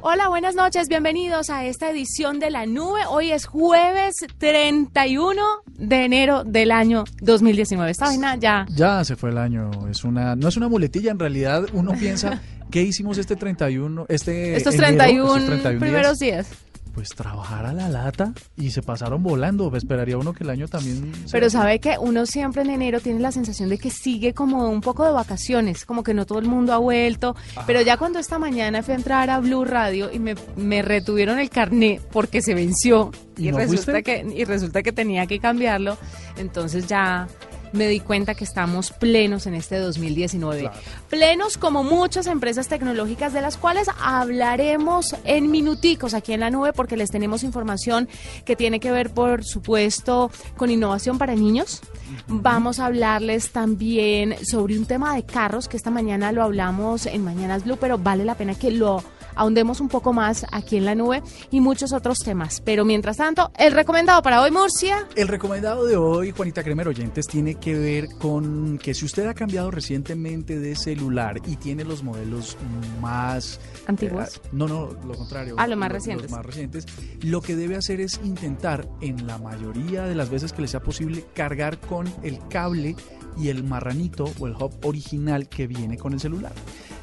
Hola, 0.00 0.28
buenas 0.28 0.54
noches, 0.54 0.86
bienvenidos 0.88 1.50
a 1.50 1.64
esta 1.64 1.90
edición 1.90 2.38
de 2.38 2.50
La 2.50 2.66
Nube. 2.66 3.00
Hoy 3.08 3.32
es 3.32 3.46
jueves 3.46 4.24
31 4.38 5.42
de 5.66 6.04
enero 6.04 6.44
del 6.44 6.70
año 6.70 7.02
2019. 7.20 7.90
Esta 7.90 8.06
vaina 8.06 8.36
ya... 8.36 8.64
Ya 8.70 9.02
se 9.04 9.16
fue 9.16 9.30
el 9.30 9.38
año, 9.38 9.70
es 9.90 10.04
una, 10.04 10.36
no 10.36 10.48
es 10.48 10.56
una 10.56 10.68
muletilla, 10.68 11.10
en 11.10 11.18
realidad 11.18 11.64
uno 11.72 11.92
piensa, 11.98 12.40
¿qué 12.70 12.82
hicimos 12.82 13.18
este 13.18 13.34
31, 13.34 14.06
este 14.08 14.56
Estos 14.56 14.74
enero, 14.74 14.98
31, 14.98 15.34
estos 15.34 15.46
31 15.48 15.80
primeros 15.80 16.18
días? 16.20 16.48
días. 16.48 16.67
Pues 16.98 17.10
trabajar 17.10 17.64
a 17.64 17.72
la 17.72 17.88
lata 17.88 18.32
y 18.56 18.72
se 18.72 18.82
pasaron 18.82 19.22
volando, 19.22 19.72
esperaría 19.76 20.18
uno 20.18 20.32
que 20.32 20.42
el 20.42 20.50
año 20.50 20.66
también... 20.66 21.12
Pero 21.30 21.48
sabe 21.48 21.78
que 21.78 21.94
uno 21.96 22.26
siempre 22.26 22.62
en 22.62 22.70
enero 22.70 22.98
tiene 22.98 23.20
la 23.20 23.30
sensación 23.30 23.68
de 23.68 23.78
que 23.78 23.88
sigue 23.88 24.34
como 24.34 24.68
un 24.68 24.80
poco 24.80 25.04
de 25.04 25.12
vacaciones, 25.12 25.84
como 25.84 26.02
que 26.02 26.12
no 26.12 26.26
todo 26.26 26.40
el 26.40 26.46
mundo 26.46 26.72
ha 26.72 26.78
vuelto. 26.78 27.36
Pero 27.68 27.82
ya 27.82 27.98
cuando 27.98 28.18
esta 28.18 28.40
mañana 28.40 28.82
fui 28.82 28.94
a 28.94 28.96
entrar 28.96 29.30
a 29.30 29.38
Blue 29.38 29.64
Radio 29.64 30.10
y 30.12 30.18
me, 30.18 30.34
me 30.56 30.82
retuvieron 30.82 31.38
el 31.38 31.50
carné 31.50 32.00
porque 32.10 32.42
se 32.42 32.54
venció 32.54 33.12
¿Y 33.36 33.46
y, 33.46 33.52
no 33.52 33.58
resulta 33.58 33.92
fuiste? 33.92 34.02
que 34.02 34.26
y 34.36 34.42
resulta 34.42 34.82
que 34.82 34.90
tenía 34.90 35.28
que 35.28 35.38
cambiarlo, 35.38 35.96
entonces 36.36 36.88
ya 36.88 37.28
me 37.72 37.88
di 37.88 38.00
cuenta 38.00 38.34
que 38.34 38.44
estamos 38.44 38.92
plenos 38.92 39.46
en 39.46 39.54
este 39.54 39.78
2019. 39.78 40.60
Claro. 40.60 40.76
Plenos 41.08 41.58
como 41.58 41.84
muchas 41.84 42.26
empresas 42.26 42.68
tecnológicas 42.68 43.32
de 43.32 43.40
las 43.40 43.56
cuales 43.56 43.88
hablaremos 44.00 45.14
en 45.24 45.50
minuticos 45.50 46.14
aquí 46.14 46.32
en 46.32 46.40
la 46.40 46.50
nube 46.50 46.72
porque 46.72 46.96
les 46.96 47.10
tenemos 47.10 47.42
información 47.42 48.08
que 48.44 48.56
tiene 48.56 48.80
que 48.80 48.90
ver, 48.90 49.10
por 49.10 49.44
supuesto, 49.44 50.30
con 50.56 50.70
innovación 50.70 51.18
para 51.18 51.34
niños. 51.34 51.80
Vamos 52.26 52.78
a 52.78 52.86
hablarles 52.86 53.50
también 53.50 54.36
sobre 54.44 54.78
un 54.78 54.86
tema 54.86 55.14
de 55.14 55.24
carros 55.24 55.68
que 55.68 55.76
esta 55.76 55.90
mañana 55.90 56.32
lo 56.32 56.42
hablamos 56.42 57.06
en 57.06 57.24
Mañanas 57.24 57.64
Blue, 57.64 57.78
pero 57.80 57.98
vale 57.98 58.24
la 58.24 58.34
pena 58.34 58.54
que 58.54 58.70
lo 58.70 59.02
ahondemos 59.38 59.80
un 59.80 59.88
poco 59.88 60.12
más 60.12 60.44
aquí 60.52 60.76
en 60.76 60.84
la 60.84 60.94
nube 60.94 61.22
y 61.50 61.60
muchos 61.60 61.92
otros 61.92 62.18
temas. 62.18 62.60
Pero 62.64 62.84
mientras 62.84 63.16
tanto, 63.16 63.50
el 63.58 63.72
recomendado 63.72 64.20
para 64.20 64.42
hoy, 64.42 64.50
Murcia. 64.50 65.06
El 65.16 65.28
recomendado 65.28 65.86
de 65.86 65.96
hoy, 65.96 66.32
Juanita 66.32 66.62
Kremer 66.62 66.88
Oyentes, 66.88 67.26
tiene 67.26 67.54
que 67.54 67.74
ver 67.78 68.06
con 68.20 68.78
que 68.78 68.92
si 68.94 69.04
usted 69.04 69.26
ha 69.26 69.34
cambiado 69.34 69.70
recientemente 69.70 70.58
de 70.58 70.76
celular 70.76 71.40
y 71.46 71.56
tiene 71.56 71.84
los 71.84 72.02
modelos 72.02 72.56
más 73.00 73.60
Antiguos. 73.86 74.36
eh, 74.36 74.40
no, 74.52 74.68
no, 74.68 74.90
lo 75.06 75.14
contrario. 75.14 75.54
Ah, 75.58 75.66
los 75.66 75.78
más 75.78 75.90
recientes. 75.90 76.30
más 76.30 76.44
recientes. 76.44 76.86
Lo 77.22 77.40
que 77.40 77.56
debe 77.56 77.76
hacer 77.76 78.00
es 78.00 78.20
intentar, 78.24 78.88
en 79.00 79.26
la 79.26 79.38
mayoría 79.38 80.02
de 80.02 80.14
las 80.14 80.30
veces 80.30 80.52
que 80.52 80.62
le 80.62 80.68
sea 80.68 80.80
posible, 80.80 81.24
cargar 81.34 81.78
con 81.80 82.12
el 82.22 82.38
cable 82.48 82.96
y 83.38 83.48
el 83.48 83.64
marranito 83.64 84.30
o 84.38 84.46
el 84.46 84.54
hub 84.54 84.74
original 84.84 85.48
que 85.48 85.66
viene 85.66 85.96
con 85.96 86.12
el 86.12 86.20
celular. 86.20 86.52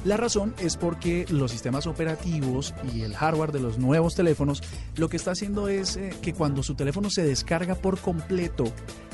La 0.04 0.16
razón 0.16 0.54
es 0.60 0.76
porque 0.76 1.26
los 1.30 1.50
sistemas 1.50 1.86
operativos 1.86 2.74
y 2.94 3.00
el 3.00 3.14
hardware 3.14 3.50
de 3.50 3.60
los 3.60 3.78
nuevos 3.78 4.14
teléfonos 4.14 4.62
lo 4.94 5.08
que 5.08 5.16
está 5.16 5.32
haciendo 5.32 5.68
es 5.68 5.96
eh, 5.96 6.14
que 6.22 6.32
cuando 6.32 6.62
su 6.62 6.74
teléfono 6.74 7.10
se 7.10 7.24
descarga 7.24 7.74
por 7.74 7.98
completo, 7.98 8.64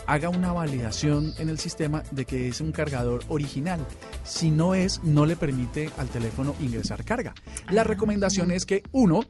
haga 0.07 0.29
una 0.29 0.53
validación 0.53 1.35
en 1.39 1.49
el 1.49 1.59
sistema 1.59 2.03
de 2.11 2.25
que 2.25 2.49
es 2.49 2.61
un 2.61 2.73
cargador 2.73 3.25
original. 3.29 3.81
Si 4.25 4.51
no 4.51 4.75
es, 4.75 5.03
no 5.03 5.27
le 5.27 5.37
permite 5.37 5.91
al 5.99 6.09
teléfono 6.09 6.55
ingresar 6.61 7.05
carga. 7.05 7.35
La 7.71 7.85
recomendación 7.85 8.51
es 8.51 8.67
que 8.67 8.83
uno, 8.93 9.21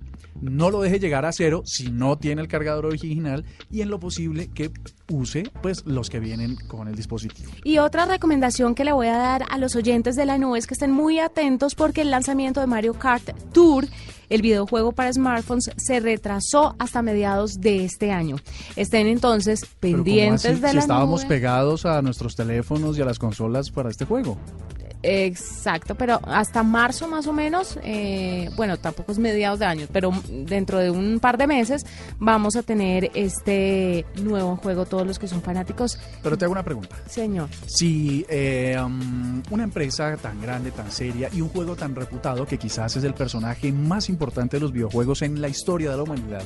no 0.41 0.71
lo 0.71 0.81
deje 0.81 0.99
llegar 0.99 1.25
a 1.25 1.33
cero 1.33 1.63
si 1.65 1.91
no 1.91 2.17
tiene 2.17 2.43
el 2.43 2.49
cargador 2.49 2.87
original 2.87 3.45
y 3.71 3.83
en 3.83 3.91
lo 3.91 4.01
posible 4.01 4.49
que 4.49 4.71
use 5.11 5.45
pues 5.63 5.85
los 5.87 6.11
que 6.11 6.21
vienen 6.21 6.57
con 6.69 6.89
el 6.89 6.95
dispositivo. 6.95 7.51
Y 7.65 7.79
otra 7.79 8.07
recomendación 8.07 8.75
que 8.75 8.85
le 8.85 8.93
voy 8.93 9.09
a 9.09 9.17
dar 9.17 9.45
a 9.51 9.59
los 9.59 9.77
oyentes 9.77 10.17
de 10.17 10.27
la 10.27 10.39
nube 10.39 10.59
es 10.59 10.67
que 10.67 10.75
estén 10.75 10.91
muy 10.91 11.19
atentos 11.19 11.75
porque 11.75 12.01
el 12.01 12.11
lanzamiento 12.11 12.61
de 12.61 12.67
Mario 12.67 12.95
Kart 12.95 13.31
Tour, 13.53 13.87
el 14.33 14.43
videojuego 14.43 14.93
para 14.93 15.13
smartphones, 15.13 15.71
se 15.77 16.01
retrasó 16.01 16.75
hasta 16.79 17.03
mediados 17.03 17.61
de 17.61 17.85
este 17.85 18.13
año. 18.13 18.37
Estén 18.77 19.07
entonces 19.07 19.67
Pero 19.81 19.99
¿cómo 19.99 20.05
pendientes 20.05 20.61
de 20.61 20.69
si 20.69 20.75
la 20.75 20.81
estábamos 20.81 21.23
nube. 21.23 21.29
pegados 21.29 21.87
a 21.87 22.01
nuestros 22.03 22.35
teléfonos 22.35 22.97
y 22.99 23.03
a 23.03 23.05
las 23.05 23.19
consolas 23.19 23.71
para 23.71 23.91
este 23.91 24.05
juego. 24.05 24.39
Exacto, 25.03 25.95
pero 25.95 26.21
hasta 26.25 26.63
marzo 26.63 27.09
más 27.09 27.27
o 27.27 27.33
menos, 27.33 27.79
eh, 27.83 28.49
bueno, 28.57 28.79
tampoco 28.79 29.13
es 29.13 29.19
mediados 29.19 29.59
de 29.59 29.67
año, 29.67 29.87
pero 29.93 30.13
dentro 30.29 30.79
de 30.79 30.91
un 30.91 31.19
par 31.19 31.39
de 31.39 31.47
meses 31.47 31.85
vamos 32.19 32.55
a 32.57 32.63
tener 32.63 33.11
este 33.15 34.07
nuevo 34.23 34.57
juego, 34.57 34.87
todos 34.87 35.07
los 35.07 35.19
que 35.19 35.27
son 35.27 35.43
fanáticos. 35.43 35.99
Pero 36.23 36.39
te 36.39 36.45
hago 36.45 36.53
una 36.53 36.63
pregunta. 36.63 36.97
Señor, 37.09 37.49
Si 37.67 38.25
eh, 38.29 38.77
um, 38.83 39.43
una 39.51 39.65
empresa 39.65 40.17
tan 40.17 40.41
grande, 40.41 40.71
tan 40.71 40.91
seria 40.91 41.29
y 41.33 41.41
un 41.41 41.49
juego 41.49 41.75
tan 41.75 41.95
reputado 41.95 42.47
que 42.47 42.59
quizás 42.59 42.97
es 42.97 43.05
el 43.05 43.15
personaje 43.15 43.73
más 43.73 44.09
importante 44.09 44.57
de 44.57 44.61
los 44.61 44.73
videojuegos 44.73 45.23
en 45.23 45.41
la 45.41 45.49
historia 45.49 45.91
de 45.91 45.97
la 45.97 46.03
humanidad. 46.05 46.43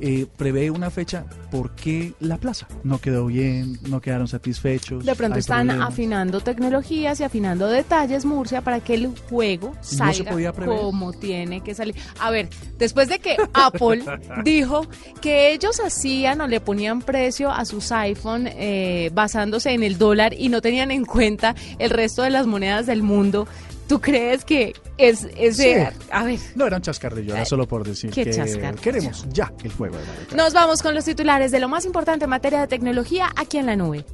Eh, 0.00 0.26
prevé 0.36 0.70
una 0.70 0.90
fecha, 0.90 1.24
¿por 1.50 1.74
qué 1.74 2.12
la 2.20 2.36
plaza? 2.38 2.66
¿No 2.84 3.00
quedó 3.00 3.26
bien? 3.26 3.78
¿No 3.88 4.00
quedaron 4.00 4.28
satisfechos? 4.28 5.04
de 5.04 5.14
pronto 5.14 5.36
¿Hay 5.36 5.40
están 5.40 5.66
problemas? 5.66 5.92
afinando 5.92 6.40
tecnologías 6.40 7.20
y 7.20 7.24
afinando 7.24 7.66
detalles, 7.68 8.24
Murcia, 8.24 8.60
para 8.60 8.80
que 8.80 8.94
el 8.94 9.12
juego 9.28 9.72
se 9.80 9.96
salga 9.96 10.30
podía 10.32 10.52
prever? 10.52 10.76
como 10.78 11.12
tiene 11.12 11.60
que 11.62 11.74
salir. 11.74 11.94
A 12.20 12.30
ver, 12.30 12.48
después 12.78 13.08
de 13.08 13.18
que 13.18 13.36
Apple 13.54 14.04
dijo 14.44 14.86
que 15.20 15.52
ellos 15.52 15.80
hacían 15.80 16.40
o 16.40 16.46
le 16.46 16.60
ponían 16.60 17.00
precio 17.00 17.50
a 17.50 17.64
sus 17.64 17.92
iPhone 17.92 18.46
eh, 18.48 19.10
basándose 19.14 19.70
en 19.72 19.82
el 19.82 19.98
dólar 19.98 20.34
y 20.34 20.48
no 20.48 20.60
tenían 20.60 20.90
en 20.90 21.04
cuenta 21.04 21.54
el 21.78 21.90
resto 21.90 22.22
de 22.22 22.30
las 22.30 22.46
monedas 22.46 22.86
del 22.86 23.02
mundo, 23.02 23.46
¿tú 23.88 24.00
crees 24.00 24.44
que 24.44 24.74
es 24.98 25.26
ese... 25.36 25.90
Sí. 25.90 25.96
A 26.10 26.24
ver, 26.24 26.38
No 26.54 26.66
era 26.66 26.76
un 26.76 26.82
chascarrillo, 26.82 27.34
era 27.34 27.44
solo 27.44 27.66
por 27.66 27.86
decir 27.86 28.10
qué 28.10 28.24
que 28.24 28.30
chascarrillo. 28.32 28.82
queremos 28.82 29.26
ya 29.30 29.52
el 29.62 29.72
juego 29.72 29.96
de 29.96 30.04
Mario 30.06 30.22
Kart. 30.28 30.36
nos 30.36 30.52
vamos 30.52 30.82
con 30.82 30.94
los 30.94 31.04
titulares 31.04 31.50
de 31.50 31.60
lo 31.60 31.68
más 31.68 31.84
importante 31.84 32.24
en 32.24 32.30
materia 32.30 32.60
de 32.60 32.66
tecnología 32.66 33.28
aquí 33.36 33.58
en 33.58 33.66
la 33.66 33.76
nube. 33.76 34.04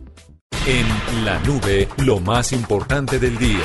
En 0.66 1.25
la 1.25 1.38
nube, 1.41 1.88
lo 1.99 2.21
más 2.21 2.53
importante 2.53 3.19
del 3.19 3.37
día. 3.38 3.59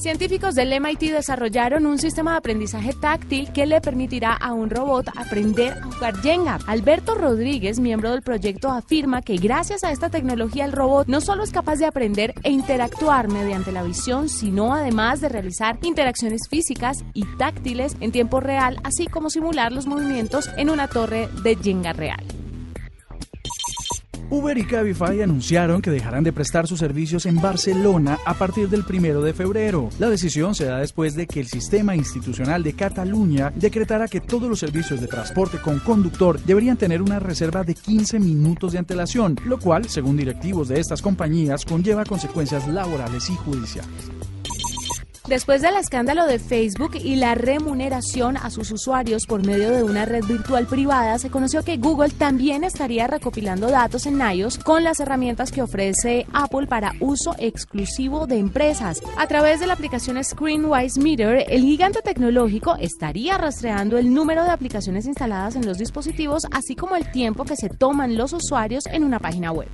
Científicos 0.00 0.54
del 0.54 0.80
MIT 0.80 1.12
desarrollaron 1.12 1.84
un 1.84 1.98
sistema 1.98 2.30
de 2.30 2.38
aprendizaje 2.38 2.94
táctil 2.94 3.52
que 3.52 3.66
le 3.66 3.82
permitirá 3.82 4.32
a 4.32 4.54
un 4.54 4.70
robot 4.70 5.08
aprender 5.14 5.74
a 5.74 5.82
jugar 5.82 6.16
Jenga. 6.22 6.58
Alberto 6.66 7.14
Rodríguez, 7.14 7.78
miembro 7.78 8.10
del 8.10 8.22
proyecto, 8.22 8.70
afirma 8.70 9.20
que 9.20 9.36
gracias 9.36 9.84
a 9.84 9.92
esta 9.92 10.08
tecnología 10.08 10.64
el 10.64 10.72
robot 10.72 11.06
no 11.06 11.20
solo 11.20 11.42
es 11.42 11.52
capaz 11.52 11.76
de 11.76 11.84
aprender 11.84 12.32
e 12.44 12.50
interactuar 12.50 13.28
mediante 13.28 13.72
la 13.72 13.82
visión, 13.82 14.30
sino 14.30 14.74
además 14.74 15.20
de 15.20 15.28
realizar 15.28 15.78
interacciones 15.82 16.48
físicas 16.48 17.04
y 17.12 17.26
táctiles 17.36 17.94
en 18.00 18.10
tiempo 18.10 18.40
real, 18.40 18.78
así 18.84 19.06
como 19.06 19.28
simular 19.28 19.70
los 19.70 19.86
movimientos 19.86 20.48
en 20.56 20.70
una 20.70 20.88
torre 20.88 21.28
de 21.42 21.56
Jenga 21.56 21.92
real. 21.92 22.29
Uber 24.30 24.56
y 24.56 24.64
Cabify 24.64 25.22
anunciaron 25.22 25.82
que 25.82 25.90
dejarán 25.90 26.22
de 26.22 26.32
prestar 26.32 26.68
sus 26.68 26.78
servicios 26.78 27.26
en 27.26 27.40
Barcelona 27.40 28.16
a 28.24 28.34
partir 28.34 28.68
del 28.68 28.84
primero 28.84 29.22
de 29.22 29.34
febrero. 29.34 29.88
La 29.98 30.08
decisión 30.08 30.54
se 30.54 30.66
da 30.66 30.78
después 30.78 31.16
de 31.16 31.26
que 31.26 31.40
el 31.40 31.48
sistema 31.48 31.96
institucional 31.96 32.62
de 32.62 32.74
Cataluña 32.74 33.52
decretara 33.56 34.06
que 34.06 34.20
todos 34.20 34.48
los 34.48 34.60
servicios 34.60 35.00
de 35.00 35.08
transporte 35.08 35.58
con 35.58 35.80
conductor 35.80 36.40
deberían 36.40 36.76
tener 36.76 37.02
una 37.02 37.18
reserva 37.18 37.64
de 37.64 37.74
15 37.74 38.20
minutos 38.20 38.70
de 38.70 38.78
antelación, 38.78 39.36
lo 39.44 39.58
cual, 39.58 39.88
según 39.88 40.16
directivos 40.16 40.68
de 40.68 40.78
estas 40.78 41.02
compañías, 41.02 41.64
conlleva 41.64 42.04
consecuencias 42.04 42.68
laborales 42.68 43.28
y 43.30 43.34
judiciales. 43.34 44.10
Después 45.30 45.62
del 45.62 45.76
escándalo 45.76 46.26
de 46.26 46.40
Facebook 46.40 46.96
y 46.96 47.14
la 47.14 47.36
remuneración 47.36 48.36
a 48.36 48.50
sus 48.50 48.72
usuarios 48.72 49.26
por 49.26 49.46
medio 49.46 49.70
de 49.70 49.84
una 49.84 50.04
red 50.04 50.24
virtual 50.24 50.66
privada, 50.66 51.20
se 51.20 51.30
conoció 51.30 51.62
que 51.62 51.76
Google 51.76 52.10
también 52.10 52.64
estaría 52.64 53.06
recopilando 53.06 53.70
datos 53.70 54.06
en 54.06 54.20
iOS 54.20 54.58
con 54.58 54.82
las 54.82 54.98
herramientas 54.98 55.52
que 55.52 55.62
ofrece 55.62 56.26
Apple 56.32 56.66
para 56.66 56.94
uso 56.98 57.36
exclusivo 57.38 58.26
de 58.26 58.38
empresas. 58.38 59.00
A 59.16 59.28
través 59.28 59.60
de 59.60 59.68
la 59.68 59.74
aplicación 59.74 60.22
Screenwise 60.24 60.98
Meter, 60.98 61.44
el 61.48 61.62
gigante 61.62 62.02
tecnológico 62.02 62.74
estaría 62.80 63.38
rastreando 63.38 63.98
el 63.98 64.12
número 64.12 64.42
de 64.42 64.50
aplicaciones 64.50 65.06
instaladas 65.06 65.54
en 65.54 65.64
los 65.64 65.78
dispositivos, 65.78 66.42
así 66.50 66.74
como 66.74 66.96
el 66.96 67.08
tiempo 67.12 67.44
que 67.44 67.54
se 67.54 67.68
toman 67.68 68.16
los 68.16 68.32
usuarios 68.32 68.84
en 68.88 69.04
una 69.04 69.20
página 69.20 69.52
web. 69.52 69.68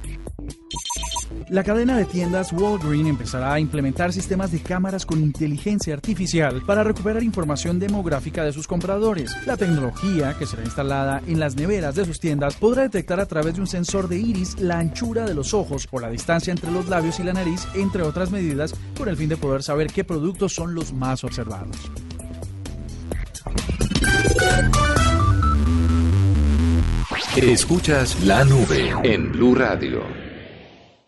La 1.48 1.62
cadena 1.62 1.96
de 1.96 2.04
tiendas 2.04 2.52
Walgreens 2.52 3.08
empezará 3.08 3.52
a 3.52 3.60
implementar 3.60 4.12
sistemas 4.12 4.50
de 4.50 4.60
cámaras 4.60 5.06
con 5.06 5.20
inteligencia 5.22 5.94
artificial 5.94 6.62
para 6.66 6.82
recuperar 6.82 7.22
información 7.22 7.78
demográfica 7.78 8.44
de 8.44 8.52
sus 8.52 8.66
compradores. 8.66 9.36
La 9.46 9.56
tecnología, 9.56 10.34
que 10.38 10.46
será 10.46 10.64
instalada 10.64 11.22
en 11.26 11.38
las 11.38 11.54
neveras 11.54 11.94
de 11.94 12.04
sus 12.04 12.18
tiendas, 12.18 12.56
podrá 12.56 12.82
detectar 12.82 13.20
a 13.20 13.26
través 13.26 13.54
de 13.54 13.60
un 13.60 13.66
sensor 13.66 14.08
de 14.08 14.18
iris 14.18 14.58
la 14.60 14.78
anchura 14.78 15.24
de 15.24 15.34
los 15.34 15.54
ojos 15.54 15.86
o 15.90 16.00
la 16.00 16.10
distancia 16.10 16.50
entre 16.50 16.70
los 16.72 16.88
labios 16.88 17.20
y 17.20 17.22
la 17.22 17.32
nariz, 17.32 17.66
entre 17.74 18.02
otras 18.02 18.30
medidas, 18.30 18.74
con 18.96 19.08
el 19.08 19.16
fin 19.16 19.28
de 19.28 19.36
poder 19.36 19.62
saber 19.62 19.86
qué 19.88 20.04
productos 20.04 20.54
son 20.54 20.74
los 20.74 20.92
más 20.92 21.22
observados. 21.22 21.76
Escuchas 27.36 28.24
la 28.24 28.44
nube 28.44 28.94
en 29.04 29.30
Blue 29.30 29.54
Radio. 29.54 30.25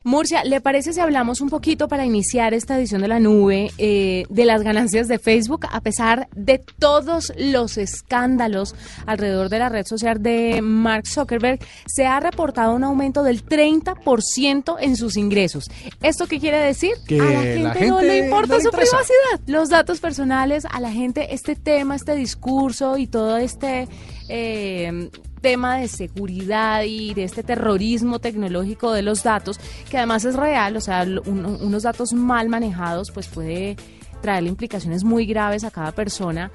Murcia, 0.08 0.43
¿le 0.43 0.62
parece 0.62 0.94
si 0.94 1.00
hablamos 1.00 1.43
un 1.43 1.50
poquito 1.50 1.87
para 1.87 2.06
iniciar 2.06 2.55
esta 2.55 2.78
edición 2.78 3.02
de 3.02 3.08
la 3.08 3.20
nube 3.20 3.70
eh, 3.76 4.25
de 4.31 4.44
las 4.46 4.62
ganancias 4.62 5.06
de 5.06 5.19
Facebook, 5.19 5.66
a 5.70 5.82
pesar 5.82 6.28
de 6.34 6.58
todos 6.78 7.31
los 7.37 7.76
escándalos 7.76 8.75
alrededor 9.05 9.50
de 9.50 9.58
la 9.58 9.69
red 9.69 9.84
social 9.84 10.22
de 10.22 10.62
Mark 10.62 11.06
Zuckerberg, 11.06 11.60
se 11.87 12.06
ha 12.06 12.20
reportado 12.20 12.75
un 12.75 12.84
aumento 12.84 13.22
del 13.22 13.44
30% 13.44 14.76
en 14.81 14.96
sus 14.96 15.19
ingresos. 15.19 15.70
¿Esto 16.02 16.26
qué 16.26 16.40
quiere 16.40 16.58
decir? 16.58 16.93
Que 17.06 17.20
a 17.20 17.25
la 17.25 17.43
gente, 17.43 17.87
no 17.87 18.00
le 18.00 18.25
importa 18.25 18.61
su 18.62 18.70
privacidad, 18.70 19.40
los 19.46 19.69
datos 19.69 20.00
personales, 20.00 20.64
a 20.64 20.81
la 20.81 20.90
gente 20.90 21.34
este 21.34 21.54
tema, 21.54 21.96
este 21.96 22.14
discurso 22.14 22.96
y 22.96 23.08
todo 23.08 23.37
este... 23.37 23.88
Eh, 24.31 25.11
tema 25.40 25.79
de 25.79 25.88
seguridad 25.88 26.82
y 26.85 27.14
de 27.14 27.25
este 27.25 27.43
terrorismo 27.43 28.19
tecnológico 28.19 28.93
de 28.93 29.02
los 29.02 29.23
datos, 29.23 29.58
que 29.90 29.96
además 29.96 30.25
es 30.25 30.35
real, 30.35 30.76
o 30.76 30.81
sea, 30.81 31.05
unos 31.05 31.82
datos 31.82 32.12
mal 32.12 32.49
manejados 32.49 33.11
pues 33.11 33.26
puede 33.29 33.76
traerle 34.20 34.49
implicaciones 34.49 35.05
muy 35.05 35.26
graves 35.26 35.64
a 35.64 35.70
cada 35.70 35.93
persona. 35.93 36.50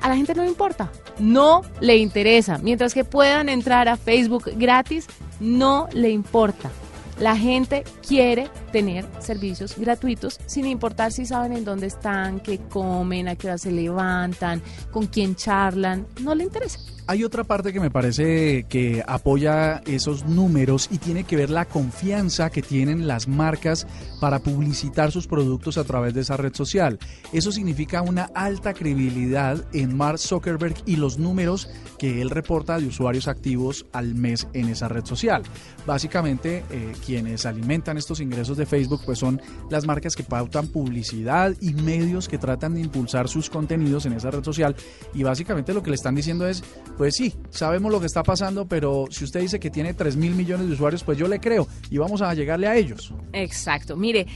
A 0.00 0.08
la 0.08 0.16
gente 0.16 0.34
no 0.34 0.42
le 0.42 0.48
importa, 0.48 0.90
no 1.18 1.62
le 1.80 1.96
interesa. 1.96 2.58
Mientras 2.58 2.94
que 2.94 3.04
puedan 3.04 3.48
entrar 3.48 3.88
a 3.88 3.96
Facebook 3.96 4.52
gratis, 4.56 5.06
no 5.40 5.88
le 5.92 6.10
importa. 6.10 6.70
La 7.18 7.36
gente 7.36 7.82
quiere 8.06 8.48
tener 8.70 9.04
servicios 9.18 9.76
gratuitos 9.76 10.38
sin 10.46 10.66
importar 10.66 11.10
si 11.10 11.26
saben 11.26 11.52
en 11.52 11.64
dónde 11.64 11.88
están, 11.88 12.38
qué 12.38 12.58
comen, 12.58 13.26
a 13.26 13.34
qué 13.34 13.48
hora 13.48 13.58
se 13.58 13.72
levantan, 13.72 14.62
con 14.92 15.06
quién 15.08 15.34
charlan. 15.34 16.06
No 16.20 16.36
le 16.36 16.44
interesa. 16.44 16.78
Hay 17.10 17.24
otra 17.24 17.42
parte 17.42 17.72
que 17.72 17.80
me 17.80 17.90
parece 17.90 18.64
que 18.64 19.02
apoya 19.06 19.80
esos 19.86 20.26
números 20.26 20.88
y 20.92 20.98
tiene 20.98 21.24
que 21.24 21.36
ver 21.36 21.48
la 21.48 21.64
confianza 21.64 22.50
que 22.50 22.60
tienen 22.60 23.08
las 23.08 23.28
marcas 23.28 23.86
para 24.20 24.40
publicitar 24.40 25.10
sus 25.10 25.26
productos 25.26 25.78
a 25.78 25.84
través 25.84 26.12
de 26.12 26.20
esa 26.20 26.36
red 26.36 26.52
social. 26.54 26.98
Eso 27.32 27.50
significa 27.50 28.02
una 28.02 28.24
alta 28.34 28.74
credibilidad 28.74 29.64
en 29.72 29.96
Mark 29.96 30.18
Zuckerberg 30.18 30.74
y 30.84 30.96
los 30.96 31.16
números 31.18 31.70
que 31.98 32.20
él 32.20 32.28
reporta 32.28 32.78
de 32.78 32.86
usuarios 32.86 33.26
activos 33.26 33.86
al 33.94 34.14
mes 34.14 34.46
en 34.52 34.68
esa 34.68 34.88
red 34.88 35.06
social. 35.06 35.44
Básicamente, 35.86 36.62
eh, 36.70 36.92
quienes 37.06 37.46
alimentan 37.46 37.96
estos 37.96 38.20
ingresos 38.20 38.58
de 38.58 38.66
Facebook 38.66 39.00
pues 39.06 39.18
son 39.18 39.40
las 39.70 39.86
marcas 39.86 40.14
que 40.14 40.24
pautan 40.24 40.68
publicidad 40.68 41.54
y 41.62 41.72
medios 41.72 42.28
que 42.28 42.36
tratan 42.36 42.74
de 42.74 42.82
impulsar 42.82 43.28
sus 43.28 43.48
contenidos 43.48 44.04
en 44.04 44.12
esa 44.12 44.30
red 44.30 44.44
social 44.44 44.76
y 45.14 45.22
básicamente 45.22 45.72
lo 45.72 45.82
que 45.82 45.88
le 45.88 45.96
están 45.96 46.14
diciendo 46.14 46.46
es 46.46 46.62
pues 46.98 47.14
sí, 47.14 47.32
sabemos 47.50 47.92
lo 47.92 48.00
que 48.00 48.06
está 48.06 48.24
pasando, 48.24 48.66
pero 48.66 49.04
si 49.08 49.22
usted 49.22 49.40
dice 49.40 49.60
que 49.60 49.70
tiene 49.70 49.94
3 49.94 50.16
mil 50.16 50.34
millones 50.34 50.66
de 50.66 50.74
usuarios, 50.74 51.04
pues 51.04 51.16
yo 51.16 51.28
le 51.28 51.38
creo 51.38 51.68
y 51.90 51.96
vamos 51.96 52.20
a 52.20 52.34
llegarle 52.34 52.66
a 52.66 52.76
ellos. 52.76 53.14
Exacto, 53.32 53.96
mire. 53.96 54.26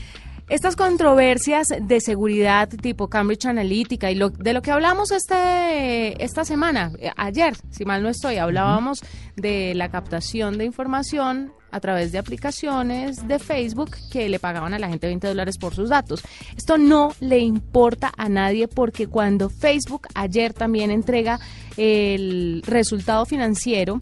Estas 0.49 0.75
controversias 0.75 1.67
de 1.79 2.01
seguridad 2.01 2.67
tipo 2.69 3.07
Cambridge 3.07 3.45
Analytica 3.45 4.11
y 4.11 4.15
lo, 4.15 4.29
de 4.29 4.53
lo 4.53 4.61
que 4.61 4.71
hablamos 4.71 5.11
este, 5.11 6.21
esta 6.23 6.43
semana, 6.43 6.91
eh, 6.99 7.11
ayer, 7.15 7.55
si 7.71 7.85
mal 7.85 8.03
no 8.03 8.09
estoy, 8.09 8.37
hablábamos 8.37 8.99
de 9.37 9.73
la 9.73 9.89
captación 9.89 10.57
de 10.57 10.65
información 10.65 11.53
a 11.71 11.79
través 11.79 12.11
de 12.11 12.19
aplicaciones 12.19 13.27
de 13.27 13.39
Facebook 13.39 13.97
que 14.11 14.29
le 14.29 14.37
pagaban 14.37 14.73
a 14.73 14.79
la 14.79 14.89
gente 14.89 15.07
20 15.07 15.27
dólares 15.27 15.57
por 15.57 15.73
sus 15.73 15.89
datos. 15.89 16.21
Esto 16.55 16.77
no 16.77 17.13
le 17.19 17.39
importa 17.39 18.11
a 18.15 18.29
nadie 18.29 18.67
porque 18.67 19.07
cuando 19.07 19.49
Facebook 19.49 20.07
ayer 20.13 20.53
también 20.53 20.91
entrega 20.91 21.39
el 21.77 22.61
resultado 22.67 23.25
financiero, 23.25 23.99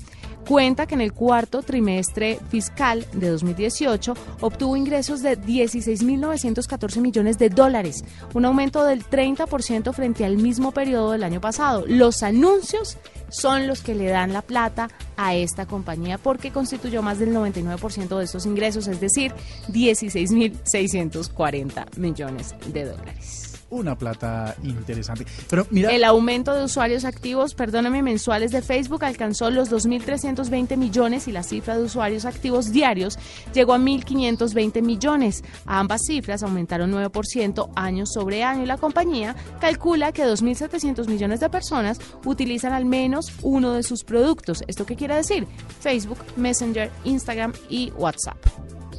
cuenta 0.47 0.85
que 0.85 0.95
en 0.95 1.01
el 1.01 1.11
cuarto 1.13 1.61
trimestre 1.61 2.39
fiscal 2.49 3.05
de 3.13 3.29
2018 3.29 4.13
obtuvo 4.41 4.75
ingresos 4.75 5.21
de 5.21 5.39
16.914 5.39 7.01
millones 7.01 7.37
de 7.37 7.49
dólares, 7.49 8.03
un 8.33 8.45
aumento 8.45 8.83
del 8.85 9.03
30% 9.03 9.93
frente 9.93 10.25
al 10.25 10.37
mismo 10.37 10.71
periodo 10.71 11.11
del 11.11 11.23
año 11.23 11.41
pasado. 11.41 11.83
Los 11.87 12.23
anuncios 12.23 12.97
son 13.29 13.67
los 13.67 13.81
que 13.81 13.95
le 13.95 14.07
dan 14.07 14.33
la 14.33 14.41
plata 14.41 14.89
a 15.17 15.35
esta 15.35 15.65
compañía 15.65 16.17
porque 16.17 16.51
constituyó 16.51 17.01
más 17.01 17.19
del 17.19 17.33
99% 17.33 18.17
de 18.17 18.23
estos 18.23 18.45
ingresos, 18.45 18.87
es 18.87 18.99
decir, 18.99 19.33
16.640 19.69 21.97
millones 21.97 22.55
de 22.73 22.85
dólares 22.85 23.50
una 23.71 23.97
plata 23.97 24.55
interesante. 24.63 25.25
Pero 25.49 25.65
mira. 25.71 25.89
El 25.89 26.03
aumento 26.03 26.53
de 26.53 26.63
usuarios 26.63 27.05
activos, 27.05 27.55
perdóname, 27.55 28.03
mensuales 28.03 28.51
de 28.51 28.61
Facebook 28.61 29.03
alcanzó 29.03 29.49
los 29.49 29.71
2.320 29.71 30.77
millones 30.77 31.27
y 31.27 31.31
la 31.31 31.43
cifra 31.43 31.77
de 31.77 31.83
usuarios 31.83 32.25
activos 32.25 32.71
diarios 32.71 33.17
llegó 33.53 33.73
a 33.73 33.79
1.520 33.79 34.81
millones. 34.81 35.43
Ambas 35.65 36.01
cifras 36.05 36.43
aumentaron 36.43 36.91
9% 36.91 37.71
año 37.75 38.05
sobre 38.05 38.43
año 38.43 38.63
y 38.63 38.65
la 38.67 38.77
compañía 38.77 39.35
calcula 39.59 40.11
que 40.11 40.25
2.700 40.25 41.07
millones 41.07 41.39
de 41.39 41.49
personas 41.49 41.99
utilizan 42.25 42.73
al 42.73 42.85
menos 42.85 43.31
uno 43.41 43.73
de 43.73 43.83
sus 43.83 44.03
productos. 44.03 44.63
¿Esto 44.67 44.85
qué 44.85 44.95
quiere 44.95 45.15
decir? 45.15 45.47
Facebook, 45.79 46.19
Messenger, 46.35 46.91
Instagram 47.05 47.53
y 47.69 47.91
WhatsApp. 47.91 48.37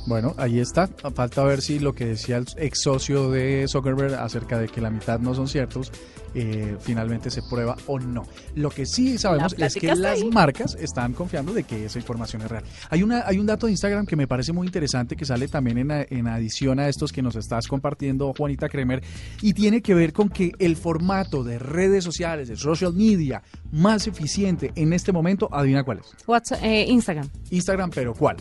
Bueno, 0.06 0.34
ahí 0.36 0.58
está. 0.58 0.88
Falta 1.14 1.44
ver 1.44 1.62
si 1.62 1.78
lo 1.78 1.94
que 1.94 2.06
decía 2.06 2.36
el 2.36 2.46
ex 2.56 2.82
socio 2.82 3.30
de 3.30 3.66
Zuckerberg 3.68 4.14
acerca 4.14 4.58
de 4.58 4.68
que 4.68 4.80
la 4.80 4.90
mitad 4.90 5.20
no 5.20 5.34
son 5.34 5.46
ciertos, 5.46 5.92
eh, 6.34 6.76
finalmente 6.80 7.30
se 7.30 7.42
prueba 7.42 7.76
o 7.86 7.98
no. 7.98 8.24
Lo 8.54 8.70
que 8.70 8.86
sí 8.86 9.18
sabemos 9.18 9.54
es 9.56 9.74
que 9.74 9.94
las 9.94 10.24
marcas 10.24 10.76
están 10.80 11.12
confiando 11.12 11.52
de 11.52 11.64
que 11.64 11.84
esa 11.84 11.98
información 11.98 12.42
es 12.42 12.50
real. 12.50 12.64
Hay, 12.90 13.02
una, 13.02 13.22
hay 13.26 13.38
un 13.38 13.46
dato 13.46 13.66
de 13.66 13.72
Instagram 13.72 14.06
que 14.06 14.16
me 14.16 14.26
parece 14.26 14.52
muy 14.52 14.66
interesante 14.66 15.14
que 15.14 15.24
sale 15.24 15.46
también 15.48 15.78
en, 15.78 15.90
en 15.90 16.26
adición 16.26 16.80
a 16.80 16.88
estos 16.88 17.12
que 17.12 17.22
nos 17.22 17.36
estás 17.36 17.68
compartiendo, 17.68 18.32
Juanita 18.36 18.68
Kremer, 18.68 19.02
y 19.40 19.52
tiene 19.52 19.82
que 19.82 19.94
ver 19.94 20.12
con 20.12 20.28
que 20.28 20.52
el 20.58 20.76
formato 20.76 21.44
de 21.44 21.58
redes 21.58 22.02
sociales, 22.02 22.48
de 22.48 22.56
social 22.56 22.92
media 22.92 23.42
más 23.70 24.06
eficiente 24.06 24.72
en 24.74 24.92
este 24.92 25.12
momento, 25.12 25.48
adivina 25.52 25.84
cuál 25.84 25.98
es. 25.98 26.06
WhatsApp, 26.26 26.60
eh, 26.62 26.86
Instagram. 26.88 27.28
Instagram, 27.50 27.90
pero 27.90 28.14
¿cuál? 28.14 28.36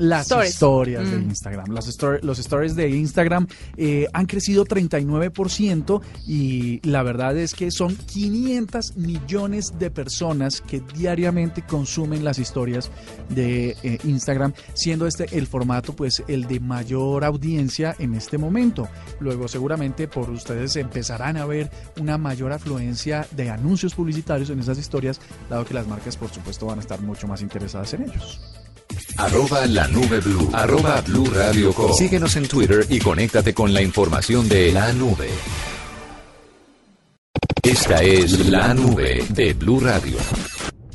Las 0.00 0.30
historias 0.30 1.10
de 1.10 1.18
mm. 1.18 1.28
Instagram. 1.28 1.66
los 2.22 2.38
stories 2.38 2.74
de 2.74 2.88
Instagram 2.88 3.46
eh, 3.76 4.06
han 4.14 4.24
crecido 4.24 4.64
39% 4.64 6.00
y 6.26 6.80
la 6.88 7.02
verdad 7.02 7.36
es 7.36 7.54
que 7.54 7.70
son 7.70 7.94
500 7.94 8.96
millones 8.96 9.78
de 9.78 9.90
personas 9.90 10.62
que 10.62 10.80
diariamente 10.96 11.62
consumen 11.62 12.24
las 12.24 12.38
historias 12.38 12.90
de 13.28 13.76
eh, 13.82 13.98
Instagram, 14.04 14.54
siendo 14.72 15.06
este 15.06 15.36
el 15.36 15.46
formato 15.46 15.94
pues 15.94 16.22
el 16.28 16.46
de 16.46 16.60
mayor 16.60 17.22
audiencia 17.22 17.94
en 17.98 18.14
este 18.14 18.38
momento. 18.38 18.88
Luego 19.20 19.48
seguramente 19.48 20.08
por 20.08 20.30
ustedes 20.30 20.76
empezarán 20.76 21.36
a 21.36 21.44
ver 21.44 21.70
una 22.00 22.16
mayor 22.16 22.52
afluencia 22.52 23.26
de 23.32 23.50
anuncios 23.50 23.94
publicitarios 23.94 24.48
en 24.48 24.60
esas 24.60 24.78
historias, 24.78 25.20
dado 25.50 25.66
que 25.66 25.74
las 25.74 25.86
marcas 25.86 26.16
por 26.16 26.30
supuesto 26.30 26.64
van 26.64 26.78
a 26.78 26.82
estar 26.82 27.02
mucho 27.02 27.26
más 27.26 27.42
interesadas 27.42 27.92
en 27.92 28.04
ellos. 28.04 28.40
Arroba 29.16 29.66
la 29.66 29.86
nube 29.88 30.20
blue. 30.20 30.50
Arroba 30.52 31.00
blue 31.02 31.26
radio 31.32 31.74
Síguenos 31.96 32.36
en 32.36 32.48
Twitter 32.48 32.86
y 32.88 32.98
conéctate 32.98 33.52
con 33.52 33.72
la 33.72 33.82
información 33.82 34.48
de 34.48 34.72
la 34.72 34.92
nube. 34.92 35.28
Esta 37.62 38.02
es 38.02 38.46
la 38.46 38.72
nube 38.72 39.24
de 39.28 39.52
Blue 39.52 39.80
Radio. 39.80 40.16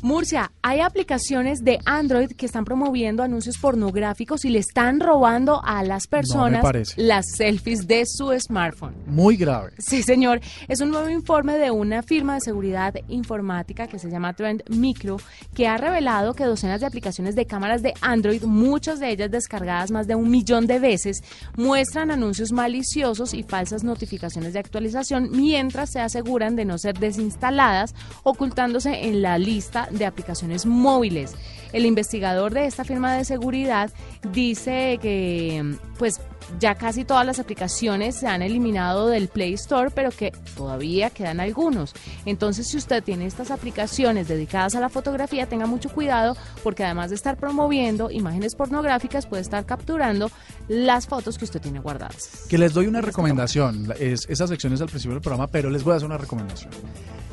Murcia, 0.02 0.52
hay 0.62 0.80
aplicaciones 0.80 1.64
de 1.64 1.78
Android 1.84 2.30
que 2.32 2.46
están 2.46 2.64
promoviendo 2.64 3.22
anuncios 3.22 3.56
pornográficos 3.58 4.44
y 4.44 4.50
le 4.50 4.58
están 4.58 5.00
robando 5.00 5.62
a 5.64 5.82
las 5.82 6.06
personas 6.06 6.62
las 6.96 7.26
selfies 7.36 7.86
de 7.86 8.04
su 8.06 8.32
smartphone. 8.38 8.94
Muy 9.06 9.36
grave. 9.36 9.72
Sí, 9.78 10.02
señor. 10.02 10.40
Es 10.68 10.80
un 10.80 10.90
nuevo 10.90 11.08
informe 11.08 11.56
de 11.58 11.70
una 11.70 12.02
firma 12.02 12.34
de 12.34 12.40
seguridad 12.40 12.94
informática 13.08 13.86
que 13.86 13.98
se 13.98 14.10
llama 14.10 14.34
Trend 14.34 14.62
Micro, 14.68 15.16
que 15.54 15.66
ha 15.66 15.76
revelado 15.76 16.34
que 16.34 16.44
docenas 16.44 16.80
de 16.80 16.86
aplicaciones 16.86 17.34
de 17.34 17.46
cámaras 17.46 17.82
de 17.82 17.94
Android, 18.00 18.42
muchas 18.44 19.00
de 19.00 19.10
ellas 19.10 19.30
descargadas 19.30 19.90
más 19.90 20.06
de 20.06 20.14
un 20.14 20.30
millón 20.30 20.66
de 20.66 20.78
veces, 20.78 21.22
muestran 21.56 22.10
anuncios 22.10 22.52
maliciosos 22.52 23.34
y 23.34 23.42
falsas 23.42 23.84
notificaciones 23.84 24.52
de 24.52 24.58
actualización 24.58 25.30
mientras 25.32 25.90
se 25.90 26.00
aseguran 26.00 26.56
de 26.56 26.64
no 26.64 26.78
ser 26.78 26.98
desinstaladas, 26.98 27.94
ocultándose 28.22 29.06
en 29.06 29.22
la 29.22 29.38
lista 29.38 29.85
de 29.90 30.06
aplicaciones 30.06 30.66
móviles. 30.66 31.34
El 31.72 31.84
investigador 31.84 32.54
de 32.54 32.66
esta 32.66 32.84
firma 32.84 33.14
de 33.14 33.24
seguridad 33.24 33.90
dice 34.32 34.98
que 35.02 35.76
pues 35.98 36.20
ya 36.60 36.74
casi 36.74 37.04
todas 37.04 37.26
las 37.26 37.38
aplicaciones 37.38 38.14
se 38.14 38.26
han 38.26 38.42
eliminado 38.42 39.08
del 39.08 39.28
Play 39.28 39.54
Store, 39.54 39.90
pero 39.90 40.10
que 40.10 40.32
todavía 40.56 41.10
quedan 41.10 41.40
algunos. 41.40 41.92
Entonces, 42.24 42.68
si 42.68 42.76
usted 42.76 43.02
tiene 43.02 43.26
estas 43.26 43.50
aplicaciones 43.50 44.28
dedicadas 44.28 44.74
a 44.74 44.80
la 44.80 44.88
fotografía, 44.88 45.46
tenga 45.46 45.66
mucho 45.66 45.90
cuidado 45.90 46.36
porque 46.62 46.84
además 46.84 47.10
de 47.10 47.16
estar 47.16 47.36
promoviendo 47.36 48.10
imágenes 48.10 48.54
pornográficas, 48.54 49.26
puede 49.26 49.42
estar 49.42 49.66
capturando 49.66 50.30
las 50.68 51.06
fotos 51.06 51.38
que 51.38 51.44
usted 51.44 51.60
tiene 51.60 51.80
guardadas. 51.80 52.46
Que 52.48 52.58
les 52.58 52.72
doy 52.72 52.86
una 52.86 53.00
recomendación. 53.00 53.92
Es, 53.98 54.26
esa 54.28 54.46
sección 54.46 54.72
es 54.72 54.80
al 54.80 54.88
principio 54.88 55.14
del 55.14 55.22
programa, 55.22 55.48
pero 55.48 55.70
les 55.70 55.82
voy 55.82 55.94
a 55.94 55.96
hacer 55.96 56.06
una 56.06 56.18
recomendación. 56.18 56.70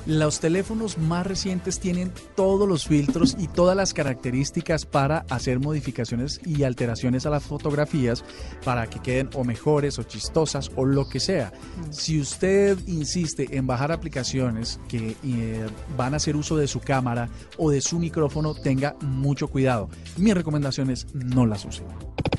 Los 0.05 0.39
teléfonos 0.39 0.98
más 0.98 1.25
recientes 1.25 1.79
tienen 1.79 2.12
todos 2.36 2.67
los 2.67 2.86
filtros 2.86 3.38
y 3.39 3.48
todas 3.48 3.75
las 3.75 3.93
características 3.93 4.86
para 4.86 5.19
hacer 5.29 5.60
modificaciones 5.60 6.41
y 6.45 6.63
alteraciones 6.63 7.25
a 7.25 7.29
las 7.29 7.43
fotografías 7.43 8.25
para 8.65 8.88
que 8.88 9.00
queden 9.00 9.29
o 9.33 9.43
mejores 9.43 10.00
o 10.00 10.03
chistosas 10.03 10.72
o 10.75 10.86
lo 10.86 11.07
que 11.07 11.19
sea. 11.19 11.53
Si 11.89 12.19
usted 12.19 12.77
insiste 12.88 13.57
en 13.57 13.65
bajar 13.65 13.91
aplicaciones 13.91 14.79
que 14.89 15.15
eh, 15.24 15.65
van 15.95 16.13
a 16.13 16.17
hacer 16.17 16.36
uso 16.36 16.57
de 16.57 16.67
su 16.67 16.81
cámara 16.81 17.29
o 17.57 17.72
de 17.72 17.79
su 17.79 17.98
micrófono, 17.98 18.55
tenga 18.55 18.95
mucho 19.01 19.48
cuidado. 19.48 19.89
Mi 20.17 20.33
recomendación 20.33 20.89
es 20.89 21.07
no 21.13 21.45
las 21.45 21.63
use. 21.65 21.83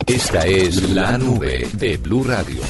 Esta 0.07 0.47
es 0.47 0.91
la 0.91 1.17
nube 1.17 1.67
de 1.73 1.97
Blue 1.97 2.25
Radio. 2.25 2.61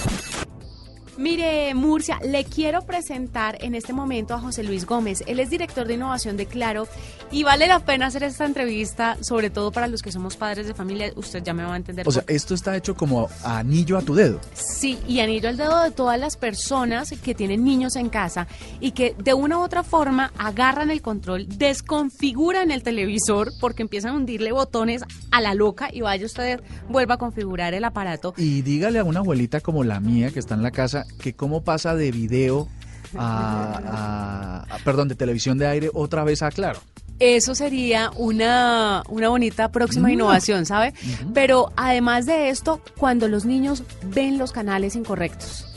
Mire, 1.16 1.74
Murcia, 1.74 2.18
le 2.24 2.44
quiero 2.44 2.82
presentar 2.82 3.56
en 3.60 3.76
este 3.76 3.92
momento 3.92 4.34
a 4.34 4.40
José 4.40 4.64
Luis 4.64 4.84
Gómez. 4.84 5.22
Él 5.28 5.38
es 5.38 5.48
director 5.48 5.86
de 5.86 5.94
innovación 5.94 6.36
de 6.36 6.46
Claro 6.46 6.88
y 7.30 7.44
vale 7.44 7.68
la 7.68 7.78
pena 7.80 8.06
hacer 8.06 8.24
esta 8.24 8.44
entrevista, 8.44 9.16
sobre 9.20 9.48
todo 9.48 9.70
para 9.70 9.86
los 9.86 10.02
que 10.02 10.10
somos 10.10 10.36
padres 10.36 10.66
de 10.66 10.74
familia. 10.74 11.12
Usted 11.14 11.42
ya 11.44 11.54
me 11.54 11.62
va 11.62 11.74
a 11.74 11.76
entender. 11.76 12.08
O 12.08 12.10
sea, 12.10 12.24
esto 12.26 12.54
está 12.54 12.76
hecho 12.76 12.96
como 12.96 13.28
anillo 13.44 13.96
a 13.96 14.02
tu 14.02 14.14
dedo. 14.14 14.40
Sí, 14.54 14.98
y 15.06 15.20
anillo 15.20 15.48
al 15.48 15.56
dedo 15.56 15.82
de 15.84 15.92
todas 15.92 16.18
las 16.18 16.36
personas 16.36 17.12
que 17.22 17.34
tienen 17.34 17.64
niños 17.64 17.94
en 17.94 18.08
casa 18.08 18.48
y 18.80 18.90
que 18.90 19.14
de 19.16 19.34
una 19.34 19.58
u 19.58 19.62
otra 19.62 19.84
forma 19.84 20.32
agarran 20.36 20.90
el 20.90 21.00
control, 21.00 21.46
desconfiguran 21.48 22.72
el 22.72 22.82
televisor 22.82 23.52
porque 23.60 23.82
empiezan 23.82 24.12
a 24.12 24.16
hundirle 24.16 24.50
botones 24.50 25.02
a 25.30 25.40
la 25.40 25.54
loca 25.54 25.90
y 25.92 26.00
vaya 26.00 26.26
usted, 26.26 26.60
vuelva 26.88 27.14
a 27.14 27.18
configurar 27.18 27.72
el 27.72 27.84
aparato. 27.84 28.34
Y 28.36 28.62
dígale 28.62 28.98
a 28.98 29.04
una 29.04 29.20
abuelita 29.20 29.60
como 29.60 29.84
la 29.84 30.00
mía 30.00 30.30
que 30.30 30.40
está 30.40 30.54
en 30.54 30.62
la 30.62 30.72
casa 30.72 31.03
que 31.20 31.34
cómo 31.34 31.62
pasa 31.64 31.94
de 31.94 32.10
video 32.10 32.68
a, 33.16 34.64
perdón, 34.84 35.08
de 35.08 35.14
televisión 35.14 35.58
de 35.58 35.66
aire 35.66 35.90
otra 35.92 36.24
vez 36.24 36.42
a 36.42 36.50
Claro. 36.50 36.80
Eso 37.20 37.54
sería 37.54 38.10
una, 38.16 39.04
una 39.08 39.28
bonita 39.28 39.70
próxima 39.70 40.08
mm. 40.08 40.12
innovación, 40.12 40.66
¿sabe? 40.66 40.94
Pero 41.32 41.72
además 41.76 42.26
de 42.26 42.48
esto, 42.48 42.80
cuando 42.98 43.28
los 43.28 43.44
niños 43.44 43.84
ven 44.12 44.36
los 44.36 44.50
canales 44.50 44.96
incorrectos 44.96 45.73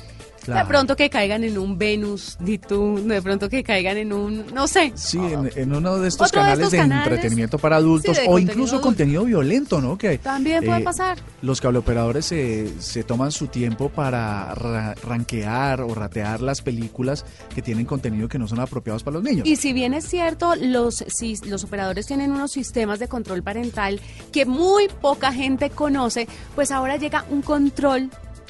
de 0.47 0.65
pronto 0.65 0.95
que 0.95 1.09
caigan 1.09 1.43
en 1.43 1.57
un 1.57 1.77
Venus, 1.77 2.37
de 2.39 3.21
pronto 3.21 3.49
que 3.49 3.63
caigan 3.63 3.97
en 3.97 4.13
un, 4.13 4.45
no 4.53 4.67
sé. 4.67 4.93
Sí, 4.95 5.19
en, 5.55 5.73
uno 5.73 5.97
de 5.97 6.07
estos 6.07 6.31
canales 6.31 6.71
de, 6.71 6.79
entretenimiento 6.79 7.57
para 7.57 7.77
adultos 7.77 8.17
o 8.27 8.39
incluso 8.39 8.81
contenido 8.81 9.25
violento, 9.25 9.81
¿no? 9.81 9.97
Que 9.97 10.17
también 10.17 10.63
puede 10.63 10.81
eh, 10.81 10.83
pasar. 10.83 11.17
Los 11.41 11.61
cableoperadores 11.61 12.25
se, 12.25 12.81
se 12.81 13.03
toman 13.03 13.31
su 13.31 13.47
tiempo 13.47 13.89
para 13.89 14.53
ranquear 14.55 15.81
o 15.81 15.93
ratear 15.93 16.41
las 16.41 16.61
películas 16.61 17.25
que 17.53 17.61
tienen 17.61 17.85
contenido 17.85 18.27
que 18.27 18.39
no 18.39 18.47
son 18.47 18.59
apropiados 18.59 19.03
para 19.03 19.15
los 19.15 19.23
niños. 19.23 19.47
Y 19.47 19.55
si 19.55 19.73
bien 19.73 19.93
es 19.93 20.05
cierto, 20.05 20.55
los, 20.55 21.03
si, 21.07 21.35
los 21.45 21.63
operadores 21.63 22.07
tienen 22.07 22.31
unos 22.31 22.51
sistemas 22.51 22.99
de 22.99 23.07
control 23.07 23.43
parental 23.43 23.99
que 24.31 24.45
muy 24.45 24.87
poca 25.01 25.31
gente 25.31 25.69
conoce, 25.69 26.27
pues 26.55 26.71
ahora 26.71 26.97
llega 26.97 27.25
un 27.29 27.41
control 27.41 28.09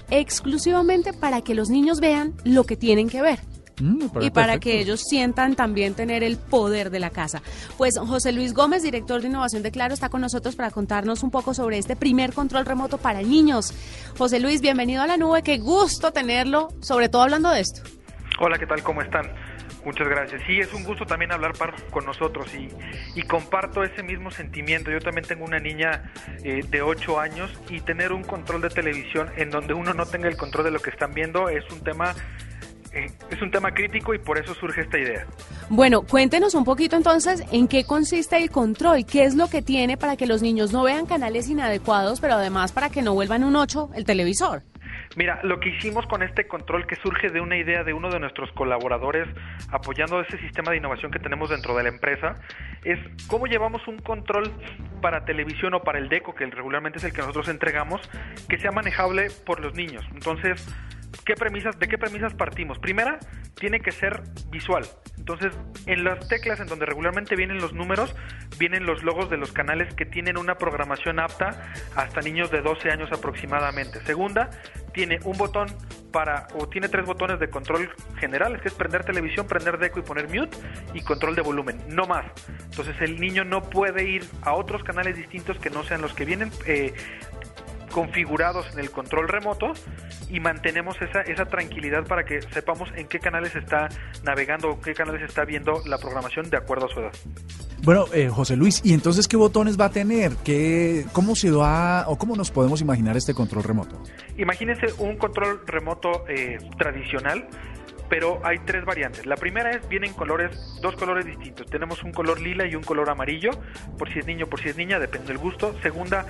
exclusivamente 0.09 1.13
para 1.13 1.41
que 1.41 1.55
los 1.55 1.69
niños 1.69 1.99
vean 1.99 2.33
lo 2.43 2.63
que 2.63 2.77
tienen 2.77 3.09
que 3.09 3.21
ver. 3.21 3.39
Mm, 3.79 4.21
y 4.21 4.31
para 4.31 4.59
que 4.59 4.79
ellos 4.79 5.01
sientan 5.07 5.55
también 5.55 5.93
tener 5.93 6.23
el 6.23 6.37
poder 6.37 6.89
de 6.89 6.99
la 6.99 7.11
casa. 7.11 7.41
Pues 7.77 7.97
José 7.99 8.31
Luis 8.31 8.53
Gómez, 8.53 8.81
director 8.81 9.21
de 9.21 9.27
innovación 9.27 9.61
de 9.61 9.71
Claro, 9.71 9.93
está 9.93 10.09
con 10.09 10.21
nosotros 10.21 10.55
para 10.55 10.71
contarnos 10.71 11.21
un 11.21 11.29
poco 11.29 11.53
sobre 11.53 11.77
este 11.77 11.95
primer 11.95 12.33
control 12.33 12.65
remoto 12.65 12.97
para 12.97 13.21
niños. 13.21 13.73
José 14.17 14.39
Luis, 14.39 14.61
bienvenido 14.61 15.03
a 15.03 15.07
la 15.07 15.17
nube, 15.17 15.43
qué 15.43 15.59
gusto 15.59 16.11
tenerlo, 16.11 16.69
sobre 16.81 17.09
todo 17.09 17.21
hablando 17.21 17.51
de 17.51 17.61
esto. 17.61 17.81
Hola, 18.39 18.57
¿qué 18.57 18.65
tal? 18.65 18.81
¿Cómo 18.83 19.01
están? 19.01 19.25
Muchas 19.87 20.09
gracias. 20.09 20.41
Sí, 20.45 20.59
es 20.59 20.73
un 20.73 20.83
gusto 20.83 21.05
también 21.05 21.31
hablar 21.31 21.53
con 21.91 22.05
nosotros 22.05 22.53
y, 22.53 22.67
y, 23.17 23.23
comparto 23.23 23.85
ese 23.85 24.03
mismo 24.03 24.31
sentimiento. 24.31 24.91
Yo 24.91 24.99
también 24.99 25.25
tengo 25.25 25.45
una 25.45 25.59
niña 25.59 26.11
eh, 26.43 26.59
de 26.69 26.81
8 26.81 27.17
años 27.17 27.49
y 27.69 27.79
tener 27.79 28.11
un 28.11 28.21
control 28.23 28.63
de 28.63 28.69
televisión 28.69 29.29
en 29.37 29.49
donde 29.49 29.73
uno 29.73 29.93
no 29.93 30.05
tenga 30.05 30.27
el 30.27 30.35
control 30.35 30.65
de 30.65 30.71
lo 30.71 30.79
que 30.79 30.89
están 30.89 31.13
viendo 31.13 31.47
es 31.47 31.63
un 31.71 31.85
tema 31.85 32.13
eh, 32.91 33.11
es 33.29 33.41
un 33.41 33.49
tema 33.49 33.71
crítico 33.71 34.13
y 34.13 34.19
por 34.19 34.37
eso 34.37 34.53
surge 34.55 34.81
esta 34.81 34.97
idea. 34.97 35.25
Bueno, 35.69 36.01
cuéntenos 36.01 36.53
un 36.53 36.65
poquito 36.65 36.97
entonces 36.97 37.45
en 37.53 37.69
qué 37.69 37.85
consiste 37.85 38.35
el 38.35 38.49
control, 38.49 39.05
qué 39.05 39.23
es 39.23 39.35
lo 39.35 39.47
que 39.47 39.61
tiene 39.61 39.95
para 39.95 40.17
que 40.17 40.27
los 40.27 40.41
niños 40.41 40.73
no 40.73 40.83
vean 40.83 41.05
canales 41.05 41.47
inadecuados, 41.47 42.19
pero 42.19 42.33
además 42.33 42.73
para 42.73 42.89
que 42.89 43.01
no 43.01 43.13
vuelvan 43.13 43.45
un 43.45 43.55
8 43.55 43.91
el 43.95 44.03
televisor. 44.03 44.63
Mira, 45.17 45.39
lo 45.41 45.59
que 45.59 45.69
hicimos 45.69 46.05
con 46.05 46.21
este 46.21 46.47
control 46.47 46.85
que 46.85 46.95
surge 46.95 47.29
de 47.29 47.41
una 47.41 47.57
idea 47.57 47.83
de 47.83 47.91
uno 47.91 48.11
de 48.11 48.19
nuestros 48.19 48.51
colaboradores 48.51 49.27
apoyando 49.71 50.21
ese 50.21 50.37
sistema 50.37 50.69
de 50.69 50.77
innovación 50.77 51.11
que 51.11 51.17
tenemos 51.17 51.49
dentro 51.49 51.75
de 51.75 51.81
la 51.81 51.89
empresa 51.89 52.35
es 52.83 52.99
cómo 53.25 53.47
llevamos 53.47 53.87
un 53.87 53.97
control 53.97 54.51
para 55.01 55.25
televisión 55.25 55.73
o 55.73 55.81
para 55.81 55.97
el 55.97 56.07
DECO, 56.07 56.35
que 56.35 56.45
regularmente 56.45 56.99
es 56.99 57.03
el 57.03 57.13
que 57.13 57.21
nosotros 57.21 57.47
entregamos, 57.47 58.07
que 58.47 58.59
sea 58.59 58.71
manejable 58.71 59.29
por 59.43 59.59
los 59.59 59.73
niños. 59.73 60.05
Entonces, 60.13 60.67
¿qué 61.25 61.35
premisas, 61.35 61.77
¿de 61.79 61.87
qué 61.87 61.97
premisas 61.97 62.33
partimos? 62.33 62.79
Primera, 62.79 63.19
tiene 63.55 63.79
que 63.79 63.91
ser 63.91 64.23
visual. 64.49 64.85
Entonces, 65.17 65.53
en 65.85 66.03
las 66.03 66.27
teclas 66.27 66.59
en 66.59 66.67
donde 66.67 66.85
regularmente 66.85 67.35
vienen 67.35 67.57
los 67.57 67.73
números, 67.73 68.15
vienen 68.57 68.85
los 68.85 69.03
logos 69.03 69.29
de 69.29 69.37
los 69.37 69.51
canales 69.51 69.93
que 69.93 70.05
tienen 70.05 70.37
una 70.37 70.55
programación 70.55 71.19
apta 71.19 71.71
hasta 71.95 72.21
niños 72.21 72.51
de 72.51 72.61
12 72.61 72.91
años 72.91 73.11
aproximadamente. 73.11 73.99
Segunda, 74.05 74.49
tiene 74.93 75.19
un 75.23 75.37
botón 75.37 75.67
para, 76.11 76.47
o 76.55 76.67
tiene 76.67 76.87
tres 76.87 77.05
botones 77.05 77.39
de 77.39 77.49
control 77.49 77.89
general, 78.19 78.61
que 78.61 78.69
es 78.69 78.73
prender 78.73 79.03
televisión, 79.03 79.47
prender 79.47 79.77
deco 79.77 79.99
y 79.99 80.03
poner 80.03 80.29
mute, 80.29 80.57
y 80.93 81.01
control 81.01 81.35
de 81.35 81.41
volumen, 81.41 81.77
no 81.89 82.07
más. 82.07 82.25
Entonces 82.69 82.95
el 83.01 83.19
niño 83.19 83.43
no 83.43 83.61
puede 83.61 84.07
ir 84.09 84.23
a 84.41 84.53
otros 84.53 84.83
canales 84.83 85.17
distintos 85.17 85.57
que 85.59 85.69
no 85.69 85.83
sean 85.83 86.01
los 86.01 86.13
que 86.13 86.25
vienen 86.25 86.51
eh, 86.65 86.93
configurados 87.97 88.67
en 88.73 88.79
el 88.79 88.91
control 88.91 89.27
remoto 89.27 89.73
y 90.29 90.39
mantenemos 90.39 90.95
esa, 91.01 91.21
esa 91.21 91.45
tranquilidad 91.45 92.05
para 92.05 92.25
que 92.25 92.43
sepamos 92.43 92.91
en 92.95 93.07
qué 93.07 93.17
canales 93.17 93.55
está 93.55 93.89
navegando 94.23 94.69
o 94.69 94.79
qué 94.79 94.93
canales 94.93 95.23
está 95.23 95.45
viendo 95.45 95.81
la 95.83 95.97
programación 95.97 96.47
de 96.51 96.57
acuerdo 96.57 96.85
a 96.85 96.89
su 96.89 96.99
edad. 96.99 97.11
Bueno, 97.81 98.05
eh, 98.13 98.29
José 98.29 98.55
Luis, 98.55 98.81
¿y 98.83 98.93
entonces 98.93 99.27
qué 99.27 99.35
botones 99.35 99.81
va 99.81 99.85
a 99.85 99.89
tener? 99.89 100.33
¿Qué, 100.43 101.07
¿Cómo 101.11 101.35
se 101.35 101.49
va 101.49 102.07
o 102.07 102.19
cómo 102.19 102.35
nos 102.35 102.51
podemos 102.51 102.81
imaginar 102.81 103.17
este 103.17 103.33
control 103.33 103.63
remoto? 103.63 103.99
Imagínense 104.37 104.93
un 104.99 105.17
control 105.17 105.65
remoto 105.65 106.23
eh, 106.27 106.59
tradicional 106.77 107.47
pero 108.09 108.39
hay 108.43 108.59
tres 108.59 108.85
variantes. 108.85 109.25
La 109.25 109.35
primera 109.35 109.71
es, 109.71 109.87
vienen 109.89 110.13
colores, 110.13 110.51
dos 110.81 110.95
colores 110.95 111.25
distintos. 111.25 111.67
Tenemos 111.67 112.03
un 112.03 112.11
color 112.11 112.39
lila 112.39 112.65
y 112.65 112.75
un 112.75 112.83
color 112.83 113.09
amarillo, 113.09 113.51
por 113.97 114.11
si 114.11 114.19
es 114.19 114.25
niño, 114.25 114.47
por 114.47 114.61
si 114.61 114.69
es 114.69 114.77
niña, 114.77 114.99
depende 114.99 115.27
del 115.27 115.37
gusto. 115.37 115.75
Segunda, 115.81 116.25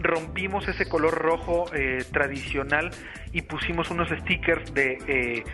rompimos 0.00 0.66
ese 0.68 0.88
color 0.88 1.14
rojo 1.14 1.66
eh, 1.74 2.04
tradicional 2.12 2.90
y 3.32 3.42
pusimos 3.42 3.90
unos 3.90 4.08
stickers 4.08 4.72
de 4.72 4.98
eh, 5.06 5.44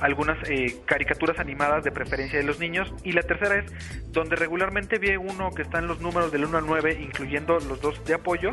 algunas 0.00 0.38
eh, 0.48 0.76
caricaturas 0.86 1.38
animadas 1.38 1.82
de 1.84 1.90
preferencia 1.90 2.38
de 2.38 2.44
los 2.44 2.60
niños. 2.60 2.92
Y 3.02 3.12
la 3.12 3.22
tercera 3.22 3.56
es 3.56 3.72
donde 4.12 4.36
regularmente 4.36 4.98
ve 4.98 5.18
uno 5.18 5.50
que 5.50 5.62
están 5.62 5.88
los 5.88 6.00
números 6.00 6.30
del 6.30 6.44
1 6.44 6.58
al 6.58 6.66
9, 6.66 6.98
incluyendo 7.00 7.58
los 7.58 7.80
dos 7.80 8.04
de 8.04 8.14
apoyo, 8.14 8.50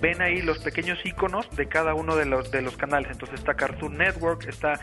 ven 0.00 0.20
ahí 0.20 0.42
los 0.42 0.58
pequeños 0.58 0.98
iconos 1.04 1.48
de 1.56 1.68
cada 1.68 1.94
uno 1.94 2.16
de 2.16 2.26
los, 2.26 2.50
de 2.50 2.62
los 2.62 2.76
canales. 2.76 3.10
Entonces 3.12 3.38
está 3.38 3.54
Cartoon 3.54 3.96
Network, 3.96 4.46
está 4.48 4.80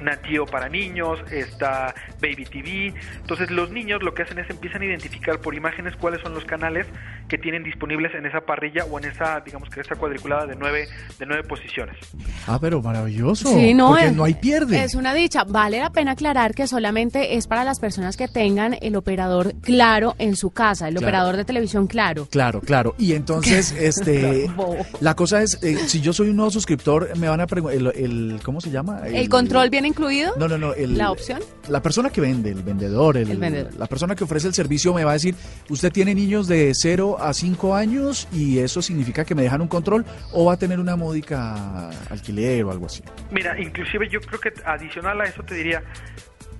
Natio 0.00 0.46
para 0.46 0.68
niños, 0.68 1.18
está 1.30 1.94
Baby 2.20 2.44
TV. 2.44 2.94
Entonces 3.20 3.50
los 3.50 3.70
niños 3.70 4.02
lo 4.02 4.14
que 4.14 4.22
hacen 4.22 4.38
es 4.38 4.48
empiezan 4.50 4.82
a 4.82 4.86
identificar 4.86 5.40
por 5.40 5.54
imágenes 5.54 5.94
cuáles 5.96 6.20
son 6.22 6.34
los 6.34 6.44
canales 6.44 6.86
que 7.28 7.38
tienen 7.38 7.62
disponibles 7.62 8.14
en 8.14 8.26
esa 8.26 8.40
parrilla 8.40 8.84
o 8.84 8.98
en 8.98 9.06
esa, 9.06 9.40
digamos 9.40 9.68
que 9.68 9.80
esta 9.80 9.96
cuadriculada 9.96 10.46
de 10.46 10.56
nueve, 10.56 10.88
de 11.18 11.26
nueve 11.26 11.42
posiciones. 11.44 11.96
Ah, 12.46 12.58
pero 12.60 12.80
maravilloso. 12.80 13.48
Sí, 13.52 13.74
no, 13.74 13.88
porque 13.90 14.06
es- 14.06 14.14
no 14.16 14.24
hay 14.24 14.34
pierde. 14.34 14.82
Es 14.82 14.94
una 14.94 15.12
dicha. 15.14 15.44
Vale 15.44 15.78
la 15.80 15.90
pena 15.90 16.12
aclarar 16.12 16.54
que 16.54 16.66
solamente 16.66 17.36
es 17.36 17.46
para 17.46 17.64
las 17.64 17.80
personas 17.80 18.16
que 18.16 18.28
tengan 18.28 18.76
el 18.80 18.96
operador 18.96 19.54
claro 19.60 20.14
en 20.18 20.36
su 20.36 20.50
casa, 20.50 20.88
el 20.88 20.94
Claro. 20.94 21.06
operador 21.06 21.36
de 21.36 21.44
televisión 21.44 21.86
claro. 21.86 22.26
Claro, 22.30 22.60
claro. 22.60 22.94
Y 22.98 23.12
entonces, 23.12 23.72
este, 23.78 24.48
Bobo. 24.56 24.76
la 25.00 25.14
cosa 25.14 25.42
es, 25.42 25.62
eh, 25.62 25.76
si 25.86 26.00
yo 26.00 26.12
soy 26.12 26.28
un 26.30 26.36
nuevo 26.36 26.50
suscriptor, 26.50 27.16
me 27.18 27.28
van 27.28 27.40
a 27.40 27.46
preguntar, 27.46 27.76
el, 27.78 27.86
el- 27.96 28.40
¿cómo 28.42 28.60
se 28.60 28.70
llama? 28.70 29.00
¿El 29.06 29.28
control 29.28 29.68
viene 29.70 29.87
incluido? 29.88 30.34
No, 30.36 30.46
no, 30.48 30.56
no. 30.58 30.74
el- 30.74 30.96
¿La 30.96 31.10
opción? 31.10 31.40
La 31.68 31.82
persona 31.82 32.10
que 32.10 32.20
vende, 32.20 32.50
el 32.50 32.62
vendedor, 32.62 33.16
el, 33.16 33.30
El 33.30 33.38
vendedor. 33.38 33.74
la 33.74 33.86
persona 33.86 34.14
que 34.14 34.24
ofrece 34.24 34.46
el 34.48 34.54
servicio 34.54 34.94
me 34.94 35.04
va 35.04 35.10
a 35.10 35.14
decir, 35.14 35.34
usted 35.68 35.90
tiene 35.92 36.14
niños 36.14 36.46
de 36.46 36.72
0 36.74 37.16
a 37.20 37.32
5 37.34 37.74
años 37.74 38.28
y 38.32 38.58
eso 38.58 38.80
significa 38.82 39.24
que 39.24 39.34
me 39.34 39.42
dejan 39.42 39.60
un 39.60 39.68
control 39.68 40.04
o 40.32 40.44
va 40.44 40.52
a 40.54 40.56
tener 40.58 40.78
una 40.78 40.96
módica 40.96 41.90
alquiler 42.10 42.64
o 42.64 42.70
algo 42.70 42.86
así. 42.86 43.02
Mira, 43.30 43.58
inclusive 43.60 44.08
yo 44.08 44.20
creo 44.20 44.40
que 44.40 44.52
adicional 44.64 45.20
a 45.20 45.24
eso 45.24 45.42
te 45.42 45.54
diría, 45.54 45.82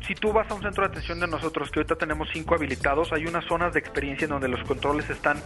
si 0.06 0.14
tú 0.14 0.32
vas 0.32 0.50
a 0.50 0.54
un 0.54 0.62
centro 0.62 0.82
de 0.84 0.88
atención 0.90 1.20
de 1.20 1.26
nosotros, 1.26 1.70
que 1.70 1.80
ahorita 1.80 1.96
tenemos 1.96 2.28
cinco 2.32 2.54
habilitados, 2.54 3.12
hay 3.12 3.26
unas 3.26 3.44
zonas 3.46 3.74
de 3.74 3.80
experiencia 3.80 4.24
en 4.24 4.30
donde 4.30 4.48
los 4.48 4.66
controles 4.66 5.08
están 5.10 5.36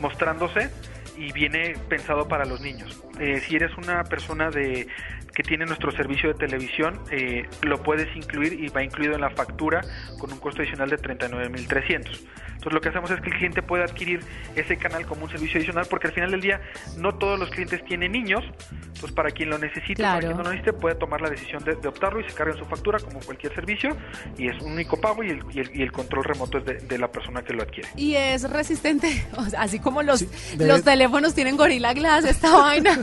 mostrándose 0.00 0.70
y 1.18 1.32
viene 1.32 1.74
pensado 1.88 2.28
para 2.28 2.44
los 2.44 2.60
niños. 2.60 3.02
Eh, 3.18 3.40
si 3.46 3.56
eres 3.56 3.76
una 3.76 4.04
persona 4.04 4.50
de 4.50 4.86
que 5.34 5.42
tiene 5.42 5.66
nuestro 5.66 5.90
servicio 5.92 6.32
de 6.32 6.34
televisión, 6.34 6.98
eh, 7.10 7.46
lo 7.62 7.82
puedes 7.82 8.14
incluir 8.16 8.54
y 8.54 8.68
va 8.68 8.82
incluido 8.82 9.14
en 9.14 9.20
la 9.20 9.30
factura 9.30 9.82
con 10.18 10.32
un 10.32 10.38
costo 10.40 10.62
adicional 10.62 10.90
de 10.90 10.96
39.300. 10.98 12.20
Entonces 12.58 12.72
lo 12.72 12.80
que 12.80 12.88
hacemos 12.88 13.08
es 13.12 13.20
que 13.20 13.28
el 13.30 13.36
cliente 13.36 13.62
puede 13.62 13.84
adquirir 13.84 14.20
ese 14.56 14.76
canal 14.76 15.06
como 15.06 15.24
un 15.24 15.30
servicio 15.30 15.58
adicional 15.58 15.86
porque 15.88 16.08
al 16.08 16.12
final 16.12 16.32
del 16.32 16.40
día 16.40 16.60
no 16.96 17.14
todos 17.14 17.38
los 17.38 17.50
clientes 17.50 17.84
tienen 17.84 18.10
niños, 18.10 18.42
entonces 18.82 19.12
para 19.12 19.30
quien 19.30 19.50
lo 19.50 19.58
necesite, 19.58 19.94
Claro. 19.94 20.14
para 20.16 20.26
quien 20.26 20.36
no 20.38 20.42
lo 20.42 20.50
necesite 20.50 20.72
puede 20.72 20.96
tomar 20.96 21.20
la 21.20 21.30
decisión 21.30 21.62
de, 21.62 21.76
de 21.76 21.86
optarlo 21.86 22.18
y 22.18 22.24
se 22.24 22.34
carga 22.34 22.54
en 22.54 22.58
su 22.58 22.64
factura 22.64 22.98
como 22.98 23.20
cualquier 23.20 23.54
servicio 23.54 23.96
y 24.36 24.48
es 24.48 24.60
un 24.60 24.72
único 24.72 25.00
pago 25.00 25.22
y 25.22 25.30
el, 25.30 25.40
y 25.54 25.60
el, 25.60 25.70
y 25.72 25.82
el 25.82 25.92
control 25.92 26.24
remoto 26.24 26.58
es 26.58 26.64
de, 26.64 26.74
de 26.78 26.98
la 26.98 27.06
persona 27.12 27.42
que 27.42 27.52
lo 27.52 27.62
adquiere. 27.62 27.88
Y 27.94 28.16
es 28.16 28.50
resistente, 28.50 29.24
o 29.36 29.44
sea, 29.44 29.62
así 29.62 29.78
como 29.78 30.02
los, 30.02 30.18
Sí, 30.18 30.56
los 30.58 30.82
teléfonos 30.82 31.07
tienen 31.34 31.56
Gorilla 31.56 31.92
Glass, 31.94 32.24
esta 32.24 32.50
vaina, 32.56 32.98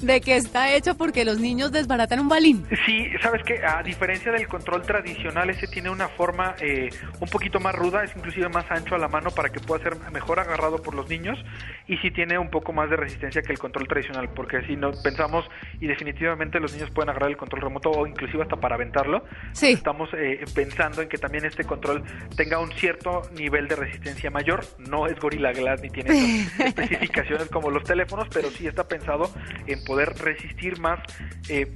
de 0.00 0.20
que 0.20 0.36
está 0.36 0.72
hecho 0.74 0.96
porque 0.96 1.24
los 1.24 1.38
niños 1.40 1.72
desbaratan 1.72 2.20
un 2.20 2.28
balín. 2.28 2.66
Sí, 2.86 3.06
sabes 3.22 3.42
que 3.44 3.64
a 3.64 3.82
diferencia 3.82 4.30
del 4.32 4.46
control 4.46 4.82
tradicional, 4.82 5.50
ese 5.50 5.66
tiene 5.66 5.90
una 5.90 6.08
forma 6.08 6.54
eh, 6.60 6.90
un 7.20 7.28
poquito 7.28 7.60
más 7.60 7.74
ruda, 7.74 8.04
es 8.04 8.10
inclusive 8.16 8.48
más 8.48 8.64
ancho 8.70 8.94
a 8.94 8.98
la 8.98 9.08
mano 9.08 9.30
para 9.30 9.48
que 9.50 9.60
pueda 9.60 9.82
ser 9.82 9.96
mejor 10.12 10.38
agarrado 10.40 10.82
por 10.82 10.94
los 10.94 11.08
niños 11.08 11.38
y 11.86 11.96
sí 11.98 12.10
tiene 12.10 12.38
un 12.38 12.50
poco 12.50 12.72
más 12.72 12.90
de 12.90 12.96
resistencia 12.96 13.42
que 13.42 13.52
el 13.52 13.58
control 13.58 13.88
tradicional, 13.88 14.28
porque 14.34 14.62
si 14.66 14.76
no 14.76 14.90
pensamos 15.02 15.44
y 15.80 15.86
definitivamente 15.86 16.60
los 16.60 16.72
niños 16.72 16.90
pueden 16.90 17.10
agarrar 17.10 17.30
el 17.30 17.36
control 17.36 17.62
remoto 17.62 17.90
o 17.90 18.06
inclusive 18.06 18.42
hasta 18.42 18.56
para 18.56 18.74
aventarlo, 18.76 19.24
Sí. 19.52 19.72
estamos 19.72 20.08
eh, 20.14 20.44
pensando 20.54 21.02
en 21.02 21.08
que 21.08 21.18
también 21.18 21.44
este 21.44 21.64
control 21.64 22.02
tenga 22.36 22.58
un 22.58 22.70
cierto 22.72 23.22
nivel 23.36 23.68
de 23.68 23.76
resistencia 23.76 24.30
mayor, 24.30 24.64
no 24.78 25.06
es 25.06 25.18
Gorilla 25.18 25.52
Glass 25.52 25.80
ni 25.82 25.90
tiene 25.90 26.10
esas 26.58 27.10
especificaciones 27.14 27.48
como 27.48 27.70
los 27.70 27.84
teléfonos, 27.84 28.28
pero 28.32 28.50
sí 28.50 28.66
está 28.66 28.86
pensado 28.86 29.30
en 29.66 29.84
poder 29.84 30.14
resistir 30.18 30.78
más 30.80 31.00
eh, 31.48 31.74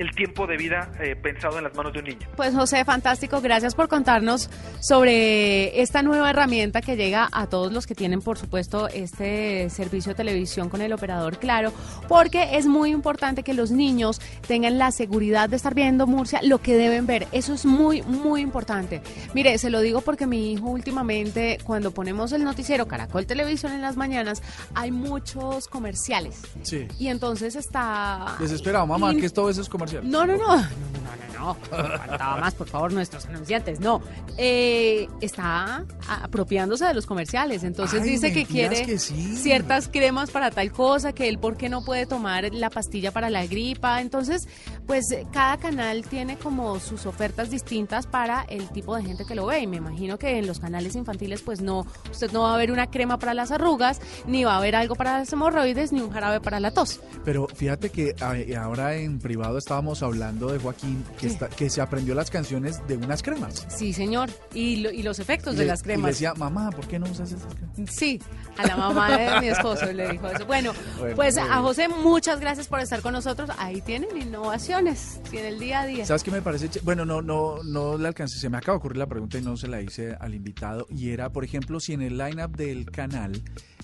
el 0.00 0.12
tiempo 0.12 0.46
de 0.46 0.56
vida 0.56 0.90
eh, 0.98 1.14
pensado 1.14 1.58
en 1.58 1.64
las 1.64 1.74
manos 1.74 1.92
de 1.92 1.98
un 1.98 2.06
niño. 2.06 2.26
Pues 2.34 2.54
José, 2.54 2.86
fantástico, 2.86 3.42
gracias 3.42 3.74
por 3.74 3.88
contarnos 3.88 4.48
sobre 4.80 5.82
esta 5.82 6.02
nueva 6.02 6.30
herramienta 6.30 6.80
que 6.80 6.96
llega 6.96 7.28
a 7.30 7.46
todos 7.48 7.70
los 7.70 7.86
que 7.86 7.94
tienen, 7.94 8.22
por 8.22 8.38
supuesto, 8.38 8.88
este 8.88 9.68
servicio 9.68 10.12
de 10.12 10.16
televisión 10.16 10.70
con 10.70 10.80
el 10.80 10.94
operador 10.94 11.38
Claro, 11.38 11.72
porque 12.08 12.56
es 12.56 12.66
muy 12.66 12.90
importante 12.90 13.42
que 13.42 13.52
los 13.52 13.70
niños 13.70 14.22
tengan 14.46 14.78
la 14.78 14.90
seguridad 14.90 15.50
de 15.50 15.56
estar 15.56 15.74
viendo 15.74 16.06
Murcia 16.06 16.40
lo 16.42 16.62
que 16.62 16.76
deben 16.76 17.06
ver. 17.06 17.28
Eso 17.30 17.52
es 17.52 17.66
muy, 17.66 18.00
muy 18.02 18.40
importante. 18.40 19.02
Mire, 19.34 19.58
se 19.58 19.68
lo 19.68 19.80
digo 19.80 20.00
porque 20.00 20.26
mi 20.26 20.52
hijo 20.52 20.66
últimamente, 20.66 21.58
cuando 21.64 21.90
ponemos 21.90 22.32
el 22.32 22.42
noticiero 22.42 22.86
Caracol 22.86 23.26
Televisión 23.26 23.72
en 23.72 23.82
las 23.82 23.98
mañanas, 23.98 24.42
hay 24.74 24.92
muchos 24.92 25.68
comerciales. 25.68 26.40
Sí. 26.62 26.88
Y 26.98 27.08
entonces 27.08 27.54
está... 27.54 28.36
Desesperado, 28.38 28.86
mamá, 28.86 29.14
que 29.14 29.28
todo 29.28 29.50
eso 29.50 29.60
es 29.60 29.68
comercial. 29.68 29.89
No, 30.02 30.26
no, 30.26 30.36
no, 30.36 30.36
no, 30.36 30.56
no, 30.56 30.58
no, 30.58 31.38
no. 31.38 31.54
Faltaba 31.54 32.36
más, 32.40 32.54
por 32.54 32.68
favor, 32.68 32.92
nuestros 32.92 33.24
anunciantes. 33.26 33.80
No, 33.80 34.00
Eh, 34.42 35.06
está 35.20 35.84
apropiándose 36.08 36.84
de 36.86 36.94
los 36.94 37.04
comerciales. 37.06 37.62
Entonces 37.64 38.02
Ay, 38.02 38.08
dice 38.10 38.32
que 38.32 38.44
quiere 38.46 38.86
que 38.86 38.98
sí. 38.98 39.36
ciertas 39.36 39.88
cremas 39.88 40.30
para 40.30 40.50
tal 40.50 40.72
cosa, 40.72 41.12
que 41.12 41.28
él 41.28 41.38
por 41.38 41.56
qué 41.56 41.68
no 41.68 41.84
puede 41.84 42.06
tomar 42.06 42.52
la 42.54 42.70
pastilla 42.70 43.10
para 43.12 43.28
la 43.28 43.46
gripa. 43.46 44.00
Entonces, 44.00 44.48
pues 44.86 45.14
cada 45.32 45.58
canal 45.58 46.02
tiene 46.08 46.36
como 46.38 46.78
sus 46.80 47.04
ofertas 47.06 47.50
distintas 47.50 48.06
para 48.06 48.42
el 48.48 48.68
tipo 48.70 48.96
de 48.96 49.02
gente 49.04 49.24
que 49.26 49.34
lo 49.34 49.46
ve. 49.46 49.60
Y 49.60 49.66
me 49.66 49.76
imagino 49.76 50.18
que 50.18 50.38
en 50.38 50.46
los 50.46 50.58
canales 50.60 50.94
infantiles, 50.96 51.42
pues 51.42 51.60
no, 51.60 51.86
usted 52.10 52.30
no 52.32 52.42
va 52.42 52.54
a 52.54 52.56
ver 52.58 52.72
una 52.72 52.90
crema 52.90 53.18
para 53.18 53.34
las 53.34 53.50
arrugas, 53.50 54.00
ni 54.26 54.44
va 54.44 54.54
a 54.54 54.58
haber 54.58 54.74
algo 54.76 54.94
para 54.94 55.18
las 55.18 55.32
hemorroides, 55.32 55.92
ni 55.92 56.00
un 56.00 56.10
jarabe 56.10 56.40
para 56.40 56.60
la 56.60 56.70
tos. 56.70 57.00
Pero 57.24 57.46
fíjate 57.54 57.90
que 57.90 58.14
a- 58.20 58.62
ahora 58.62 58.94
en 58.96 59.18
privado 59.18 59.58
estábamos 59.70 60.02
hablando 60.02 60.48
de 60.50 60.58
Joaquín 60.58 61.04
que, 61.20 61.28
está- 61.28 61.48
que 61.48 61.70
se 61.70 61.80
aprendió 61.80 62.12
las 62.16 62.28
canciones 62.28 62.84
de 62.88 62.96
unas 62.96 63.22
cremas. 63.22 63.64
Sí, 63.68 63.92
señor. 63.92 64.28
Y, 64.52 64.78
lo- 64.78 64.90
y 64.90 65.04
los 65.04 65.20
efectos 65.20 65.54
Y 65.54 65.58
de 65.58 65.62
le- 65.62 65.68
las 65.68 65.80
Y 65.82 65.84
cremas. 65.84 66.10
decía, 66.10 66.34
mamá, 66.34 66.70
¿por 66.72 66.88
qué 66.88 66.98
no 66.98 67.06
usas 67.08 67.30
esas 67.30 67.54
cremas? 67.54 67.76
Sí, 67.94 68.20
a 68.58 68.66
la 68.66 68.76
mamá 68.76 69.16
de 69.16 69.40
mi 69.40 69.46
esposo 69.46 69.86
le 69.92 70.08
dijo 70.10 70.26
eso. 70.26 70.44
Bueno, 70.44 70.72
Bueno, 70.98 71.14
pues 71.14 71.38
a. 71.38 71.60
José, 71.62 71.86
muchas 71.88 72.40
gracias 72.40 72.66
por 72.66 72.80
estar 72.80 73.00
con 73.00 73.12
nosotros. 73.12 73.48
Ahí 73.58 73.80
tienen 73.80 74.10
innovaciones, 74.20 75.20
tiene 75.30 75.48
el 75.50 75.60
día 75.60 75.82
a 75.82 75.86
día. 75.86 76.04
¿Sabes 76.04 76.24
qué 76.24 76.32
me 76.32 76.42
parece? 76.42 76.68
Bueno, 76.82 77.04
no, 77.04 77.22
no, 77.22 77.62
no 77.62 77.96
le 77.96 78.08
alcancé. 78.08 78.40
Se 78.40 78.48
me 78.50 78.56
acaba 78.58 78.74
de 78.74 78.78
ocurrir 78.80 78.96
la 78.98 79.06
pregunta 79.06 79.38
y 79.38 79.42
no 79.42 79.56
se 79.56 79.68
la 79.68 79.80
hice 79.80 80.16
al 80.18 80.34
invitado. 80.34 80.88
Y 80.90 81.10
era, 81.10 81.30
por 81.30 81.44
ejemplo, 81.44 81.78
si 81.78 81.92
en 81.92 82.02
el 82.02 82.18
lineup 82.18 82.56
del 82.56 82.90
canal 82.90 83.40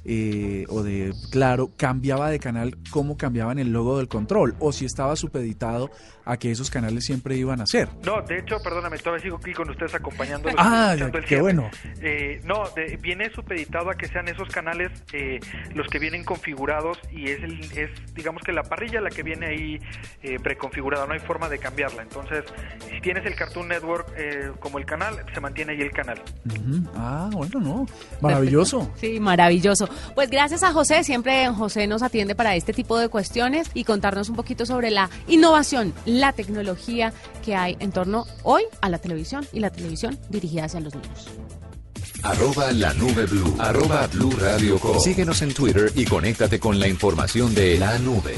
eh, 0.09 0.67
o 0.69 0.83
de 0.83 1.13
Claro 1.31 1.71
cambiaba 1.77 2.31
de 2.31 2.39
canal, 2.39 2.77
¿cómo 2.91 3.17
cambiaban 3.17 3.59
el 3.59 3.73
logo 3.73 3.99
del 3.99 4.09
control? 4.09 4.55
O 4.61 4.73
si 4.73 4.85
estaba 4.85 5.17
supeditado 5.17 5.91
a 6.27 6.37
que 6.37 6.51
esos 6.51 6.71
canales 6.71 7.05
siempre 7.07 7.37
iban 7.37 7.61
a 7.63 7.67
ser. 7.67 7.89
No, 8.05 8.21
de 8.21 8.39
hecho, 8.41 8.59
perdóname, 8.63 8.99
todavía 8.99 9.23
sigo 9.23 9.37
aquí 9.39 9.53
con 9.55 9.71
ustedes 9.71 9.95
acompañándolos. 9.95 10.57
Ah, 10.59 10.95
qué 10.99 11.23
cierre. 11.27 11.41
bueno. 11.43 11.71
Eh, 12.03 12.41
no, 12.45 12.65
de- 12.77 12.99
viene 13.01 13.31
supeditado 13.31 13.89
a 13.91 13.95
que 13.95 14.09
sean 14.09 14.29
esos 14.29 14.49
canales 14.49 14.91
eh, 15.13 15.41
los 15.75 15.87
que 15.89 15.99
vienen 15.99 16.25
configurados 16.25 16.99
y 17.13 17.31
es, 17.31 17.43
el, 17.43 17.61
es, 17.79 17.91
digamos 18.15 18.43
que 18.43 18.53
la 18.53 18.65
parrilla 18.65 19.01
la 19.01 19.09
que 19.11 19.23
viene 19.23 19.47
ahí 19.47 19.81
eh, 20.23 20.39
preconfigurada, 20.43 21.07
no 21.07 21.15
hay 21.15 21.21
forma 21.21 21.49
de 21.49 21.59
cambiarla. 21.59 22.03
Entonces, 22.03 22.45
si 22.91 23.01
tienes 23.01 23.25
el 23.25 23.35
Cartoon 23.37 23.69
Network 23.69 24.13
eh, 24.19 24.51
como 24.61 24.79
el 24.79 24.85
canal, 24.85 25.25
se 25.33 25.41
mantiene 25.41 25.73
ahí 25.73 25.81
el 25.81 25.93
canal. 25.93 26.21
Ah, 26.97 27.31
bueno, 27.33 27.61
no. 27.61 27.87
Maravilloso. 28.21 28.91
Sí, 28.97 29.21
maravilloso. 29.21 29.89
Pues 30.15 30.31
gracias 30.31 30.63
a 30.63 30.73
José, 30.73 31.05
siempre 31.05 31.47
José 31.49 31.87
nos 31.87 32.03
atiende 32.03 32.35
para 32.35 32.55
este 32.57 32.73
tipo 32.73 32.99
de 32.99 33.09
cuestiones 33.09 33.71
y 33.75 33.85
contarnos 33.85 34.29
un 34.29 34.37
poquito 34.37 34.67
sobre 34.67 34.91
la 34.91 35.09
innovación, 35.29 35.93
la 36.21 36.33
tecnología 36.33 37.13
que 37.45 37.55
hay 37.55 37.77
en 37.81 37.93
torno 37.93 38.27
hoy 38.43 38.63
a 38.81 38.89
la 38.89 38.99
televisión 38.99 39.47
y 39.53 39.61
la 39.61 39.71
televisión 39.71 40.19
dirigida 40.29 40.65
hacia 40.65 40.81
los 40.81 40.95
niños. 40.95 41.29
Arroba 42.23 42.73
la 42.73 42.93
nube 42.95 43.27
blue. 43.27 43.55
Arroba 43.59 44.07
blue 44.09 44.33
radio 44.33 44.79
com. 44.79 44.99
Síguenos 44.99 45.43
en 45.43 45.55
Twitter 45.55 45.93
y 45.95 46.05
conéctate 46.05 46.59
con 46.59 46.79
la 46.79 46.89
información 46.89 47.55
de 47.55 47.79
la 47.79 47.99
nube. 47.99 48.35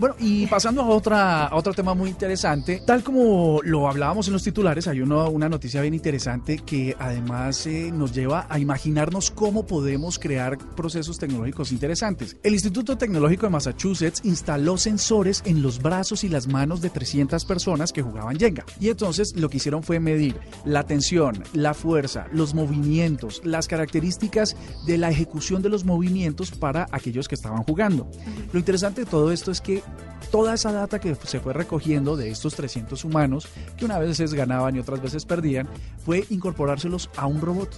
Bueno, 0.00 0.16
y 0.18 0.46
pasando 0.46 0.80
a, 0.80 0.86
otra, 0.88 1.46
a 1.48 1.54
otro 1.56 1.74
tema 1.74 1.92
muy 1.92 2.08
interesante, 2.08 2.82
tal 2.86 3.02
como 3.04 3.60
lo 3.62 3.86
hablábamos 3.86 4.26
en 4.28 4.32
los 4.32 4.42
titulares, 4.42 4.88
hay 4.88 5.02
uno- 5.02 5.28
una 5.28 5.46
noticia 5.50 5.82
bien 5.82 5.92
interesante 5.92 6.56
que 6.64 6.96
además 6.98 7.66
eh, 7.66 7.90
nos 7.92 8.12
lleva 8.14 8.46
a 8.48 8.58
imaginarnos 8.58 9.30
cómo 9.30 9.66
podemos 9.66 10.18
crear 10.18 10.56
procesos 10.74 11.18
tecnológicos 11.18 11.70
interesantes. 11.70 12.38
El 12.42 12.54
Instituto 12.54 12.96
Tecnológico 12.96 13.44
de 13.44 13.50
Massachusetts 13.50 14.22
instaló 14.24 14.78
sensores 14.78 15.42
en 15.44 15.60
los 15.60 15.82
brazos 15.82 16.24
y 16.24 16.30
las 16.30 16.46
manos 16.48 16.80
de 16.80 16.88
300 16.88 17.44
personas 17.44 17.92
que 17.92 18.00
jugaban 18.00 18.38
Jenga. 18.38 18.64
Y 18.80 18.88
entonces 18.88 19.36
lo 19.36 19.50
que 19.50 19.58
hicieron 19.58 19.82
fue 19.82 20.00
medir 20.00 20.34
la 20.64 20.84
tensión, 20.84 21.42
la 21.52 21.74
fuerza, 21.74 22.26
los 22.32 22.54
movimientos, 22.54 23.42
las 23.44 23.68
características 23.68 24.56
de 24.86 24.96
la 24.96 25.10
ejecución 25.10 25.60
de 25.60 25.68
los 25.68 25.84
movimientos 25.84 26.52
para 26.52 26.86
aquellos 26.90 27.28
que 27.28 27.34
estaban 27.34 27.64
jugando. 27.64 28.08
Lo 28.54 28.58
interesante 28.58 29.02
de 29.04 29.06
todo 29.10 29.30
esto 29.30 29.50
es 29.50 29.60
que 29.60 29.82
toda 30.30 30.54
esa 30.54 30.72
data 30.72 30.98
que 30.98 31.14
se 31.14 31.40
fue 31.40 31.52
recogiendo 31.52 32.16
de 32.16 32.30
estos 32.30 32.54
300 32.54 33.04
humanos, 33.04 33.48
que 33.76 33.84
una 33.84 33.98
veces 33.98 34.34
ganaban 34.34 34.76
y 34.76 34.78
otras 34.78 35.02
veces 35.02 35.24
perdían, 35.24 35.68
fue 36.04 36.24
incorporárselos 36.30 37.10
a 37.16 37.26
un 37.26 37.40
robot. 37.40 37.68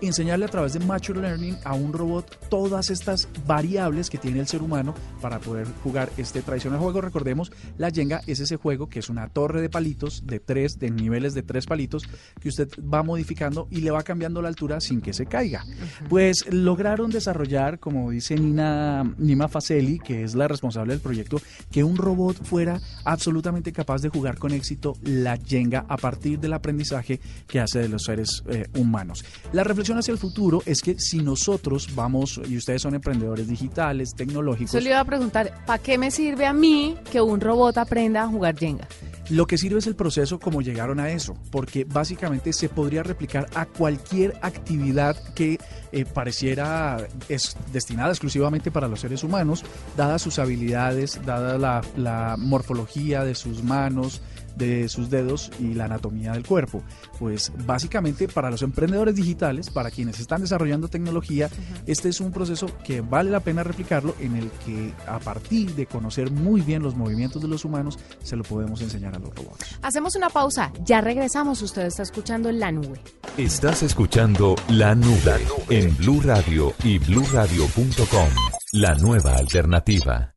Enseñarle 0.00 0.44
a 0.44 0.48
través 0.48 0.72
de 0.72 0.80
Mature 0.80 1.20
Learning 1.20 1.56
a 1.64 1.74
un 1.74 1.92
robot 1.92 2.48
todas 2.48 2.90
estas 2.90 3.28
variables 3.46 4.10
que 4.10 4.18
tiene 4.18 4.40
el 4.40 4.48
ser 4.48 4.62
humano 4.62 4.94
para 5.20 5.38
poder 5.38 5.66
jugar 5.82 6.10
este 6.16 6.42
tradicional 6.42 6.80
juego. 6.80 7.00
Recordemos, 7.00 7.52
la 7.78 7.90
Jenga 7.90 8.20
es 8.26 8.40
ese 8.40 8.56
juego 8.56 8.88
que 8.88 8.98
es 8.98 9.08
una 9.08 9.28
torre 9.28 9.62
de 9.62 9.70
palitos 9.70 10.26
de 10.26 10.40
tres, 10.40 10.78
de 10.78 10.90
niveles 10.90 11.34
de 11.34 11.42
tres 11.42 11.66
palitos, 11.66 12.04
que 12.40 12.48
usted 12.48 12.68
va 12.82 13.02
modificando 13.02 13.68
y 13.70 13.80
le 13.80 13.90
va 13.90 14.02
cambiando 14.02 14.42
la 14.42 14.48
altura 14.48 14.80
sin 14.80 15.00
que 15.00 15.12
se 15.12 15.26
caiga. 15.26 15.64
Pues 16.08 16.52
lograron 16.52 17.10
desarrollar, 17.10 17.78
como 17.78 18.10
dice 18.10 18.34
Nina, 18.34 19.04
Nima 19.18 19.48
Faceli, 19.48 19.98
que 19.98 20.24
es 20.24 20.34
la 20.34 20.48
responsable 20.48 20.92
del 20.92 21.00
proyecto, 21.00 21.40
que 21.70 21.84
un 21.84 21.96
robot 21.96 22.44
fuera 22.44 22.80
absolutamente 23.04 23.72
capaz 23.72 24.02
de 24.02 24.08
jugar 24.08 24.38
con 24.38 24.52
éxito 24.52 24.94
la 25.02 25.36
Jenga 25.36 25.84
a 25.88 25.96
partir 25.96 26.38
del 26.38 26.52
aprendizaje 26.52 27.20
que 27.46 27.60
hace 27.60 27.80
de 27.80 27.88
los 27.88 28.04
seres 28.04 28.42
eh, 28.48 28.66
humanos. 28.76 29.24
La 29.52 29.64
reflexión 29.64 29.98
hacia 29.98 30.12
el 30.12 30.18
futuro 30.18 30.62
es 30.66 30.80
que 30.82 30.98
si 30.98 31.18
nosotros 31.18 31.94
vamos, 31.94 32.40
y 32.48 32.56
ustedes 32.56 32.82
son 32.82 32.94
emprendedores 32.94 33.48
digitales, 33.48 34.14
tecnológicos. 34.14 34.72
Yo 34.72 34.80
le 34.80 34.90
iba 34.90 35.00
a 35.00 35.04
preguntar, 35.04 35.52
¿para 35.66 35.82
qué 35.82 35.98
me 35.98 36.10
sirve 36.10 36.46
a 36.46 36.52
mí 36.52 36.96
que 37.10 37.20
un 37.20 37.40
robot 37.40 37.78
aprenda 37.78 38.22
a 38.22 38.28
jugar 38.28 38.56
Jenga? 38.56 38.88
Lo 39.30 39.46
que 39.46 39.56
sirve 39.56 39.78
es 39.78 39.86
el 39.86 39.94
proceso 39.94 40.38
como 40.38 40.62
llegaron 40.62 41.00
a 41.00 41.10
eso, 41.10 41.36
porque 41.50 41.84
básicamente 41.84 42.52
se 42.52 42.68
podría 42.68 43.02
replicar 43.02 43.48
a 43.54 43.66
cualquier 43.66 44.34
actividad 44.42 45.16
que 45.34 45.58
eh, 45.92 46.04
pareciera 46.04 47.06
es 47.28 47.56
destinada 47.72 48.10
exclusivamente 48.10 48.70
para 48.70 48.88
los 48.88 49.00
seres 49.00 49.22
humanos, 49.22 49.64
dadas 49.96 50.22
sus 50.22 50.38
habilidades, 50.38 51.20
la 51.58 52.36
morfología 52.38 53.24
de 53.24 53.34
sus 53.34 53.62
manos, 53.62 54.22
de 54.56 54.88
sus 54.88 55.10
dedos 55.10 55.50
y 55.58 55.74
la 55.74 55.86
anatomía 55.86 56.32
del 56.32 56.46
cuerpo. 56.46 56.82
Pues 57.18 57.52
básicamente 57.66 58.28
para 58.28 58.50
los 58.50 58.62
emprendedores 58.62 59.14
digitales, 59.14 59.70
para 59.70 59.90
quienes 59.90 60.20
están 60.20 60.40
desarrollando 60.40 60.88
tecnología, 60.88 61.48
este 61.86 62.08
es 62.08 62.20
un 62.20 62.32
proceso 62.32 62.66
que 62.84 63.00
vale 63.00 63.30
la 63.30 63.40
pena 63.40 63.62
replicarlo 63.62 64.14
en 64.20 64.36
el 64.36 64.50
que 64.64 64.92
a 65.06 65.18
partir 65.18 65.74
de 65.74 65.86
conocer 65.86 66.30
muy 66.30 66.60
bien 66.60 66.82
los 66.82 66.94
movimientos 66.94 67.40
de 67.42 67.48
los 67.48 67.64
humanos, 67.64 67.98
se 68.22 68.36
lo 68.36 68.44
podemos 68.44 68.80
enseñar 68.82 69.14
a 69.14 69.18
los 69.18 69.34
robots. 69.34 69.78
Hacemos 69.82 70.16
una 70.16 70.30
pausa, 70.30 70.72
ya 70.84 71.00
regresamos, 71.00 71.62
usted 71.62 71.86
está 71.86 72.02
escuchando 72.02 72.50
La 72.52 72.72
Nube. 72.72 73.00
Estás 73.36 73.82
escuchando 73.82 74.56
La 74.68 74.94
Nube, 74.94 75.46
en 75.70 75.96
Blue 75.96 76.20
Radio 76.22 76.74
y 76.84 76.98
bluradio.com, 76.98 78.28
la 78.72 78.94
nueva 78.94 79.36
alternativa. 79.36 80.31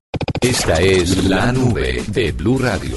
Esta 0.45 0.75
es 0.75 1.25
La 1.25 1.51
Nube 1.51 2.03
de 2.07 2.31
Blue 2.31 2.59
Radio. 2.59 2.95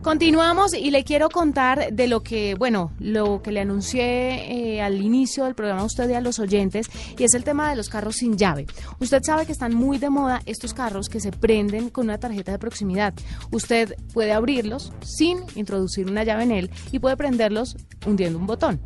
Continuamos 0.00 0.72
y 0.72 0.90
le 0.90 1.04
quiero 1.04 1.28
contar 1.28 1.92
de 1.92 2.06
lo 2.06 2.22
que, 2.22 2.54
bueno, 2.54 2.92
lo 2.98 3.42
que 3.42 3.52
le 3.52 3.60
anuncié 3.60 4.76
eh, 4.76 4.80
al 4.80 5.02
inicio 5.02 5.44
del 5.44 5.54
programa 5.54 5.82
a 5.82 5.84
usted 5.84 6.08
y 6.08 6.14
a 6.14 6.22
los 6.22 6.38
oyentes, 6.38 6.88
y 7.18 7.24
es 7.24 7.34
el 7.34 7.44
tema 7.44 7.68
de 7.68 7.76
los 7.76 7.90
carros 7.90 8.16
sin 8.16 8.38
llave. 8.38 8.64
Usted 9.00 9.20
sabe 9.22 9.44
que 9.44 9.52
están 9.52 9.74
muy 9.74 9.98
de 9.98 10.08
moda 10.08 10.40
estos 10.46 10.72
carros 10.72 11.10
que 11.10 11.20
se 11.20 11.30
prenden 11.30 11.90
con 11.90 12.06
una 12.06 12.16
tarjeta 12.16 12.52
de 12.52 12.58
proximidad. 12.58 13.12
Usted 13.50 13.94
puede 14.14 14.32
abrirlos 14.32 14.90
sin 15.02 15.40
introducir 15.56 16.10
una 16.10 16.24
llave 16.24 16.44
en 16.44 16.52
él 16.52 16.70
y 16.90 17.00
puede 17.00 17.18
prenderlos 17.18 17.76
hundiendo 18.06 18.38
un 18.38 18.46
botón. 18.46 18.80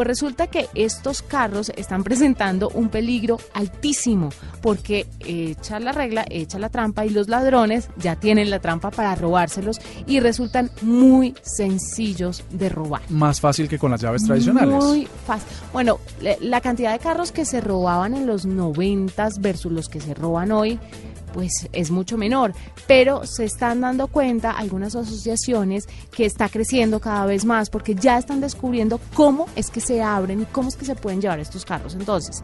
Pues 0.00 0.08
resulta 0.08 0.46
que 0.46 0.66
estos 0.74 1.20
carros 1.20 1.70
están 1.76 2.04
presentando 2.04 2.70
un 2.70 2.88
peligro 2.88 3.36
altísimo 3.52 4.30
porque 4.62 5.06
echa 5.18 5.78
la 5.78 5.92
regla, 5.92 6.24
echa 6.30 6.58
la 6.58 6.70
trampa 6.70 7.04
y 7.04 7.10
los 7.10 7.28
ladrones 7.28 7.90
ya 7.98 8.16
tienen 8.16 8.48
la 8.48 8.60
trampa 8.60 8.90
para 8.90 9.14
robárselos 9.14 9.78
y 10.06 10.20
resultan 10.20 10.70
muy 10.80 11.34
sencillos 11.42 12.44
de 12.48 12.70
robar. 12.70 13.02
Más 13.10 13.42
fácil 13.42 13.68
que 13.68 13.78
con 13.78 13.90
las 13.90 14.00
llaves 14.00 14.24
tradicionales. 14.24 14.74
Muy 14.82 15.06
fácil. 15.26 15.46
Bueno, 15.70 15.98
la 16.40 16.62
cantidad 16.62 16.92
de 16.92 16.98
carros 16.98 17.30
que 17.30 17.44
se 17.44 17.60
robaban 17.60 18.14
en 18.14 18.26
los 18.26 18.46
noventas 18.46 19.38
versus 19.38 19.70
los 19.70 19.90
que 19.90 20.00
se 20.00 20.14
roban 20.14 20.50
hoy 20.50 20.80
pues 21.32 21.68
es 21.72 21.90
mucho 21.90 22.16
menor, 22.16 22.52
pero 22.86 23.26
se 23.26 23.44
están 23.44 23.80
dando 23.80 24.06
cuenta 24.08 24.52
algunas 24.52 24.94
asociaciones 24.94 25.88
que 26.10 26.26
está 26.26 26.48
creciendo 26.48 27.00
cada 27.00 27.26
vez 27.26 27.44
más 27.44 27.70
porque 27.70 27.94
ya 27.94 28.18
están 28.18 28.40
descubriendo 28.40 29.00
cómo 29.14 29.46
es 29.56 29.70
que 29.70 29.80
se 29.80 30.02
abren 30.02 30.42
y 30.42 30.44
cómo 30.46 30.68
es 30.68 30.76
que 30.76 30.84
se 30.84 30.94
pueden 30.94 31.20
llevar 31.20 31.40
estos 31.40 31.64
carros. 31.64 31.94
Entonces, 31.94 32.42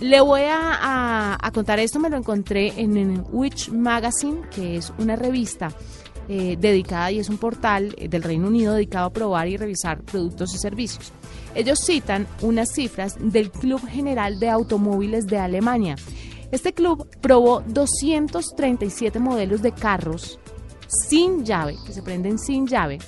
le 0.00 0.20
voy 0.20 0.42
a, 0.46 1.38
contar 1.52 1.78
esto, 1.78 1.98
me 1.98 2.08
lo 2.08 2.16
encontré 2.16 2.72
en, 2.80 2.96
en 2.96 3.24
Witch 3.30 3.70
Magazine, 3.70 4.40
que 4.50 4.76
es 4.76 4.92
una 4.98 5.14
revista 5.14 5.70
eh, 6.32 6.56
dedicada 6.58 7.10
y 7.10 7.18
es 7.18 7.28
un 7.28 7.38
portal 7.38 7.94
del 8.08 8.22
Reino 8.22 8.46
Unido 8.46 8.74
dedicado 8.74 9.06
a 9.06 9.12
probar 9.12 9.48
y 9.48 9.56
revisar 9.56 10.00
productos 10.02 10.54
y 10.54 10.58
servicios. 10.58 11.12
Ellos 11.56 11.80
citan 11.84 12.28
unas 12.40 12.70
cifras 12.72 13.16
del 13.18 13.50
Club 13.50 13.84
General 13.88 14.38
de 14.38 14.48
Automóviles 14.48 15.26
de 15.26 15.38
Alemania 15.38 15.96
este 16.52 16.72
club 16.72 17.08
probó 17.20 17.62
237 17.66 19.18
modelos 19.18 19.62
de 19.62 19.72
carros 19.72 20.38
sin 21.08 21.44
llave, 21.44 21.76
que 21.86 21.92
se 21.92 22.02
prenden 22.02 22.38
sin 22.38 22.66
llave, 22.66 22.98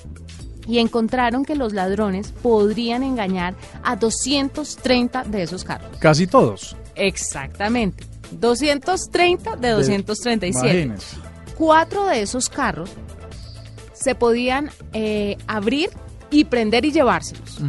y 0.67 0.79
encontraron 0.79 1.43
que 1.43 1.55
los 1.55 1.73
ladrones 1.73 2.31
podrían 2.31 3.03
engañar 3.03 3.55
a 3.83 3.95
230 3.95 5.23
de 5.25 5.43
esos 5.43 5.63
carros. 5.63 5.97
Casi 5.99 6.27
todos. 6.27 6.77
Exactamente. 6.95 8.05
230 8.31 9.57
de 9.57 9.69
237. 9.69 10.93
Cuatro 11.57 12.05
de 12.05 12.21
esos 12.21 12.49
carros 12.49 12.89
se 13.93 14.15
podían 14.15 14.71
eh, 14.93 15.37
abrir 15.47 15.89
y 16.33 16.43
prender 16.45 16.83
y 16.85 16.91
llevárselos. 16.91 17.59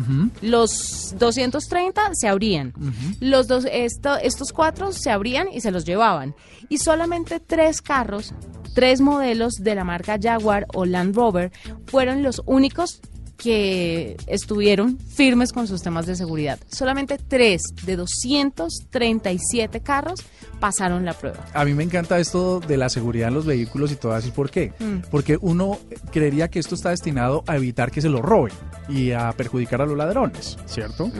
Los 0.40 1.14
230 1.18 2.10
se 2.14 2.28
abrían. 2.28 2.72
Los 3.20 3.46
dos, 3.46 3.66
estos 3.70 4.52
cuatro 4.52 4.92
se 4.92 5.10
abrían 5.10 5.48
y 5.52 5.60
se 5.60 5.70
los 5.70 5.84
llevaban. 5.84 6.34
Y 6.68 6.78
solamente 6.78 7.40
tres 7.40 7.82
carros, 7.82 8.32
tres 8.74 9.00
modelos 9.00 9.54
de 9.60 9.74
la 9.74 9.84
marca 9.84 10.18
Jaguar 10.20 10.66
o 10.74 10.86
Land 10.86 11.14
Rover 11.14 11.52
fueron 11.86 12.22
los 12.22 12.42
únicos 12.46 13.00
que 13.36 14.16
estuvieron 14.26 14.98
firmes 14.98 15.52
con 15.52 15.66
sus 15.66 15.82
temas 15.82 16.06
de 16.06 16.16
seguridad. 16.16 16.58
Solamente 16.68 17.18
tres 17.18 17.62
de 17.84 17.96
237 17.96 19.80
carros 19.80 20.20
pasaron 20.60 21.04
la 21.04 21.14
prueba. 21.14 21.44
A 21.52 21.64
mí 21.64 21.74
me 21.74 21.82
encanta 21.82 22.18
esto 22.18 22.60
de 22.60 22.76
la 22.76 22.88
seguridad 22.88 23.28
en 23.28 23.34
los 23.34 23.46
vehículos 23.46 23.92
y 23.92 23.96
todo 23.96 24.12
así. 24.12 24.30
¿Por 24.30 24.50
qué? 24.50 24.72
Mm. 24.78 25.08
Porque 25.10 25.38
uno 25.40 25.78
creería 26.12 26.48
que 26.48 26.58
esto 26.58 26.74
está 26.74 26.90
destinado 26.90 27.44
a 27.46 27.56
evitar 27.56 27.90
que 27.90 28.00
se 28.00 28.08
lo 28.08 28.22
roben 28.22 28.52
y 28.88 29.12
a 29.12 29.32
perjudicar 29.32 29.82
a 29.82 29.86
los 29.86 29.96
ladrones, 29.96 30.56
¿cierto? 30.66 31.10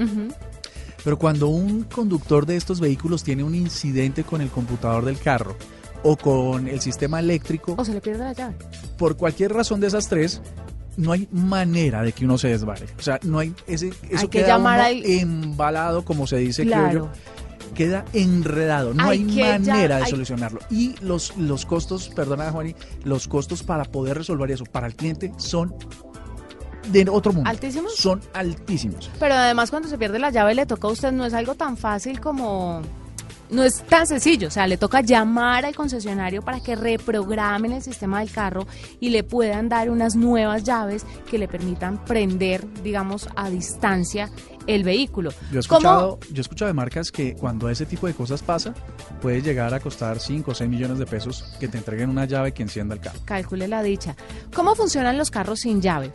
Pero 1.03 1.19
cuando 1.19 1.49
un 1.49 1.83
conductor 1.85 2.47
de 2.47 2.57
estos 2.57 2.81
vehículos 2.81 3.23
tiene 3.23 3.45
un 3.45 3.55
incidente 3.55 4.25
con 4.25 4.41
el 4.41 4.49
computador 4.49 5.05
del 5.05 5.19
carro, 5.19 5.57
o 6.05 6.17
con 6.17 6.69
el 6.69 6.81
sistema 6.81 7.19
eléctrico. 7.19 7.75
O 7.77 7.85
se 7.85 7.93
le 7.93 8.01
pierde 8.01 8.25
la 8.25 8.33
llave. 8.33 8.55
Por 8.97 9.17
cualquier 9.17 9.53
razón 9.53 9.81
de 9.81 9.89
esas 9.89 10.09
tres, 10.09 10.41
no 10.97 11.13
hay 11.13 11.29
manera 11.33 12.03
de 12.03 12.13
que 12.13 12.25
uno 12.25 12.39
se 12.39 12.49
desvare. 12.49 12.87
O 12.99 13.03
sea, 13.03 13.19
no 13.23 13.39
hay 13.39 13.55
ese 13.67 13.93
eso 14.11 14.31
que 14.31 14.41
queda 14.41 14.49
llamar 14.49 14.93
embalado, 14.93 16.05
como 16.05 16.27
se 16.27 16.37
dice, 16.39 16.65
claro. 16.65 17.11
queda 17.75 18.05
enredado. 18.13 18.95
No 18.95 19.09
hay, 19.09 19.25
manera 19.25 19.99
de 19.99 20.07
solucionarlo. 20.07 20.61
Y 20.71 20.95
los, 21.01 21.37
los 21.37 21.67
costos, 21.67 22.09
perdona, 22.09 22.51
Juani, 22.51 22.75
los 23.05 23.29
costos 23.29 23.63
para 23.63 23.85
poder 23.85 24.19
resolver 24.19 24.51
eso 24.51 24.65
para 24.65 24.87
el 24.87 24.95
cliente 24.95 25.33
son 25.37 25.75
de 26.89 27.07
otro 27.11 27.33
mundo. 27.33 27.49
¿Altísimos? 27.49 27.97
Son 27.97 28.21
altísimos. 28.33 29.11
Pero 29.19 29.35
además 29.35 29.71
cuando 29.71 29.89
se 29.89 29.99
pierde 29.99 30.19
la 30.19 30.31
llave 30.31 30.55
le 30.55 30.67
toca 30.67 30.89
a 30.89 30.91
usted, 30.91 31.13
no 31.13 31.25
es 31.25 31.35
algo 31.35 31.55
tan 31.55 31.77
fácil 31.77 32.21
como 32.21 32.83
no 33.55 33.63
es 33.63 33.83
tan 33.85 34.07
sencillo, 34.07 34.49
o 34.49 34.51
sea, 34.51 34.67
le 34.67 34.77
toca 34.77 35.01
llamar 35.01 35.65
al 35.65 35.75
concesionario 35.75 36.43
para 36.43 36.61
que 36.61 36.75
reprogramen 36.75 37.73
el 37.73 37.83
sistema 37.83 38.21
del 38.21 38.31
carro 38.31 38.67
y 39.01 39.11
le 39.11 39.23
puedan 39.23 39.69
dar 39.69 39.91
unas 39.91 40.17
nuevas 40.17 40.65
llaves 40.65 41.07
que 41.31 41.39
le 41.39 41.49
permitan 41.49 42.05
prender, 42.05 42.67
digamos, 42.83 43.29
a 43.37 43.49
distancia 43.51 44.31
el 44.67 44.83
vehículo. 44.83 45.31
Yo 45.51 45.59
he 45.59 45.61
escuchado, 45.61 46.19
yo 46.31 46.37
he 46.37 46.41
escuchado 46.41 46.69
de 46.69 46.75
marcas 46.75 47.13
que 47.13 47.35
cuando 47.35 47.69
ese 47.69 47.87
tipo 47.87 48.07
de 48.07 48.15
cosas 48.15 48.43
pasa, 48.43 48.75
puede 49.21 49.43
llegar 49.43 49.73
a 49.75 49.81
costar 49.81 50.19
5 50.19 50.51
o 50.51 50.55
6 50.55 50.69
millones 50.69 50.99
de 50.99 51.07
pesos 51.07 51.55
que 51.61 51.69
te 51.69 51.79
entreguen 51.79 52.11
una 52.11 52.25
llave 52.25 52.53
que 52.53 52.63
encienda 52.63 52.95
el 52.95 53.01
carro. 53.01 53.19
Calcule 53.25 53.69
la 53.69 53.83
dicha. 53.83 54.17
¿Cómo 54.55 54.75
funcionan 54.75 55.19
los 55.19 55.31
carros 55.31 55.61
sin 55.61 55.81
llave? 55.81 56.11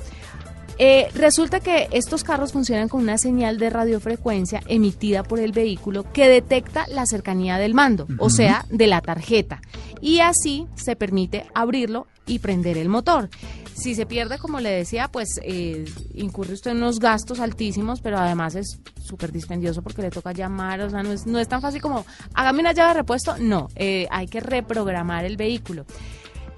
Eh, 0.81 1.09
resulta 1.13 1.59
que 1.59 1.89
estos 1.91 2.23
carros 2.23 2.53
funcionan 2.53 2.87
con 2.87 3.01
una 3.01 3.17
señal 3.17 3.57
de 3.57 3.69
radiofrecuencia 3.69 4.61
emitida 4.67 5.23
por 5.23 5.39
el 5.39 5.51
vehículo 5.51 6.09
que 6.13 6.29
detecta 6.29 6.87
la 6.87 7.05
cercanía 7.05 7.57
del 7.57 7.73
mando, 7.73 8.07
o 8.17 8.29
sea, 8.29 8.65
de 8.69 8.87
la 8.87 9.01
tarjeta. 9.01 9.59
Y 9.99 10.19
así 10.19 10.67
se 10.75 10.95
permite 10.95 11.45
abrirlo 11.53 12.07
y 12.25 12.39
prender 12.39 12.77
el 12.77 12.87
motor. 12.87 13.29
Si 13.73 13.93
se 13.93 14.05
pierde, 14.05 14.37
como 14.37 14.61
le 14.61 14.69
decía, 14.69 15.09
pues 15.09 15.39
eh, 15.43 15.83
incurre 16.13 16.53
usted 16.53 16.71
en 16.71 16.77
unos 16.77 16.99
gastos 16.99 17.41
altísimos, 17.41 17.99
pero 17.99 18.17
además 18.17 18.55
es 18.55 18.79
súper 19.01 19.33
dispendioso 19.33 19.81
porque 19.81 20.01
le 20.01 20.11
toca 20.11 20.31
llamar, 20.31 20.79
o 20.81 20.89
sea, 20.89 21.03
no 21.03 21.11
es, 21.11 21.25
no 21.25 21.39
es 21.39 21.47
tan 21.49 21.61
fácil 21.61 21.81
como, 21.81 22.05
hágame 22.33 22.59
una 22.59 22.71
llave 22.71 22.89
de 22.89 22.93
repuesto, 22.95 23.37
no, 23.37 23.67
eh, 23.75 24.07
hay 24.11 24.27
que 24.27 24.39
reprogramar 24.39 25.25
el 25.25 25.35
vehículo. 25.35 25.85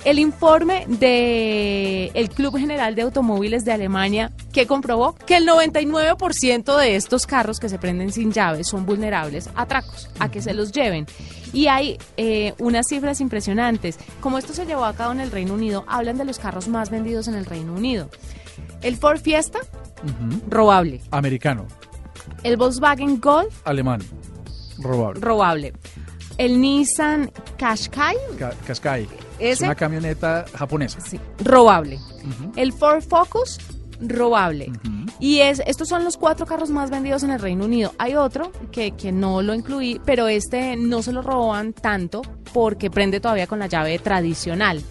El 0.03 0.17
informe 0.17 0.85
del 0.87 2.11
el 2.15 2.29
Club 2.29 2.57
General 2.57 2.95
de 2.95 3.03
Automóviles 3.03 3.65
de 3.65 3.71
Alemania 3.71 4.31
que 4.51 4.65
comprobó 4.65 5.13
que 5.13 5.37
el 5.37 5.47
99% 5.47 6.77
de 6.77 6.95
estos 6.95 7.27
carros 7.27 7.59
que 7.59 7.69
se 7.69 7.77
prenden 7.77 8.11
sin 8.11 8.31
llave 8.31 8.63
son 8.63 8.85
vulnerables 8.87 9.49
a 9.53 9.61
atracos, 9.61 10.09
a 10.19 10.31
que 10.31 10.41
se 10.41 10.55
los 10.55 10.71
lleven. 10.71 11.05
Y 11.53 11.67
hay 11.67 11.99
eh, 12.17 12.53
unas 12.57 12.87
cifras 12.87 13.21
impresionantes. 13.21 13.99
Como 14.21 14.39
esto 14.39 14.53
se 14.53 14.65
llevó 14.65 14.85
a 14.85 14.95
cabo 14.95 15.11
en 15.11 15.19
el 15.19 15.29
Reino 15.29 15.53
Unido, 15.53 15.85
hablan 15.87 16.17
de 16.17 16.25
los 16.25 16.39
carros 16.39 16.67
más 16.67 16.89
vendidos 16.89 17.27
en 17.27 17.35
el 17.35 17.45
Reino 17.45 17.73
Unido. 17.73 18.09
El 18.81 18.97
Ford 18.97 19.19
Fiesta, 19.19 19.59
robable. 20.49 21.01
Americano. 21.11 21.67
El 22.43 22.57
Volkswagen 22.57 23.19
Golf, 23.19 23.55
Alemán. 23.65 24.01
Robable. 24.79 25.19
robable. 25.21 25.73
El 26.37 26.59
Nissan 26.59 27.31
Qashqai, 27.57 28.15
Qashqai. 28.65 29.07
Es 29.41 29.61
una 29.61 29.75
camioneta 29.75 30.45
japonesa. 30.55 30.99
sí, 31.01 31.19
robable. 31.43 31.99
El 32.55 32.73
Ford 32.73 33.01
Focus, 33.01 33.57
robable. 33.99 34.71
Y 35.19 35.39
es, 35.39 35.61
estos 35.65 35.87
son 35.87 36.03
los 36.03 36.17
cuatro 36.17 36.45
carros 36.45 36.69
más 36.69 36.89
vendidos 36.89 37.23
en 37.23 37.31
el 37.31 37.39
Reino 37.39 37.65
Unido. 37.65 37.93
Hay 37.97 38.15
otro 38.15 38.51
que, 38.71 38.91
que 38.91 39.11
no 39.11 39.41
lo 39.41 39.53
incluí, 39.53 39.99
pero 40.05 40.27
este 40.27 40.75
no 40.77 41.03
se 41.03 41.11
lo 41.11 41.21
roban 41.21 41.73
tanto 41.73 42.21
porque 42.53 42.89
prende 42.89 43.19
todavía 43.19 43.47
con 43.47 43.59
la 43.59 43.67
llave 43.67 43.97
tradicional. 43.99 44.81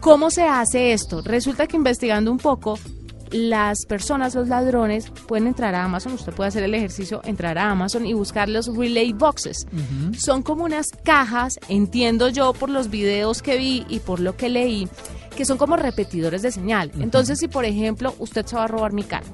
¿Cómo 0.00 0.30
se 0.30 0.44
hace 0.44 0.92
esto? 0.92 1.20
Resulta 1.22 1.66
que 1.66 1.76
investigando 1.76 2.32
un 2.32 2.38
poco, 2.38 2.78
las 3.30 3.86
personas, 3.86 4.34
los 4.34 4.48
ladrones, 4.48 5.10
pueden 5.26 5.46
entrar 5.46 5.74
a 5.74 5.84
Amazon, 5.84 6.12
usted 6.12 6.32
puede 6.32 6.48
hacer 6.48 6.62
el 6.62 6.74
ejercicio, 6.74 7.20
entrar 7.24 7.58
a 7.58 7.70
Amazon 7.70 8.06
y 8.06 8.12
buscar 8.12 8.48
los 8.48 8.74
relay 8.76 9.12
boxes. 9.12 9.66
Son 10.16 10.42
como 10.42 10.64
unas 10.64 10.88
cajas, 11.04 11.58
entiendo 11.68 12.28
yo 12.28 12.52
por 12.52 12.70
los 12.70 12.90
videos 12.90 13.42
que 13.42 13.56
vi 13.56 13.86
y 13.88 14.00
por 14.00 14.20
lo 14.20 14.36
que 14.36 14.48
leí, 14.48 14.88
que 15.36 15.44
son 15.44 15.58
como 15.58 15.76
repetidores 15.76 16.42
de 16.42 16.52
señal. 16.52 16.90
Entonces, 16.98 17.38
si 17.38 17.48
por 17.48 17.64
ejemplo 17.64 18.14
usted 18.18 18.46
se 18.46 18.56
va 18.56 18.64
a 18.64 18.68
robar 18.68 18.92
mi 18.92 19.04
carro 19.04 19.28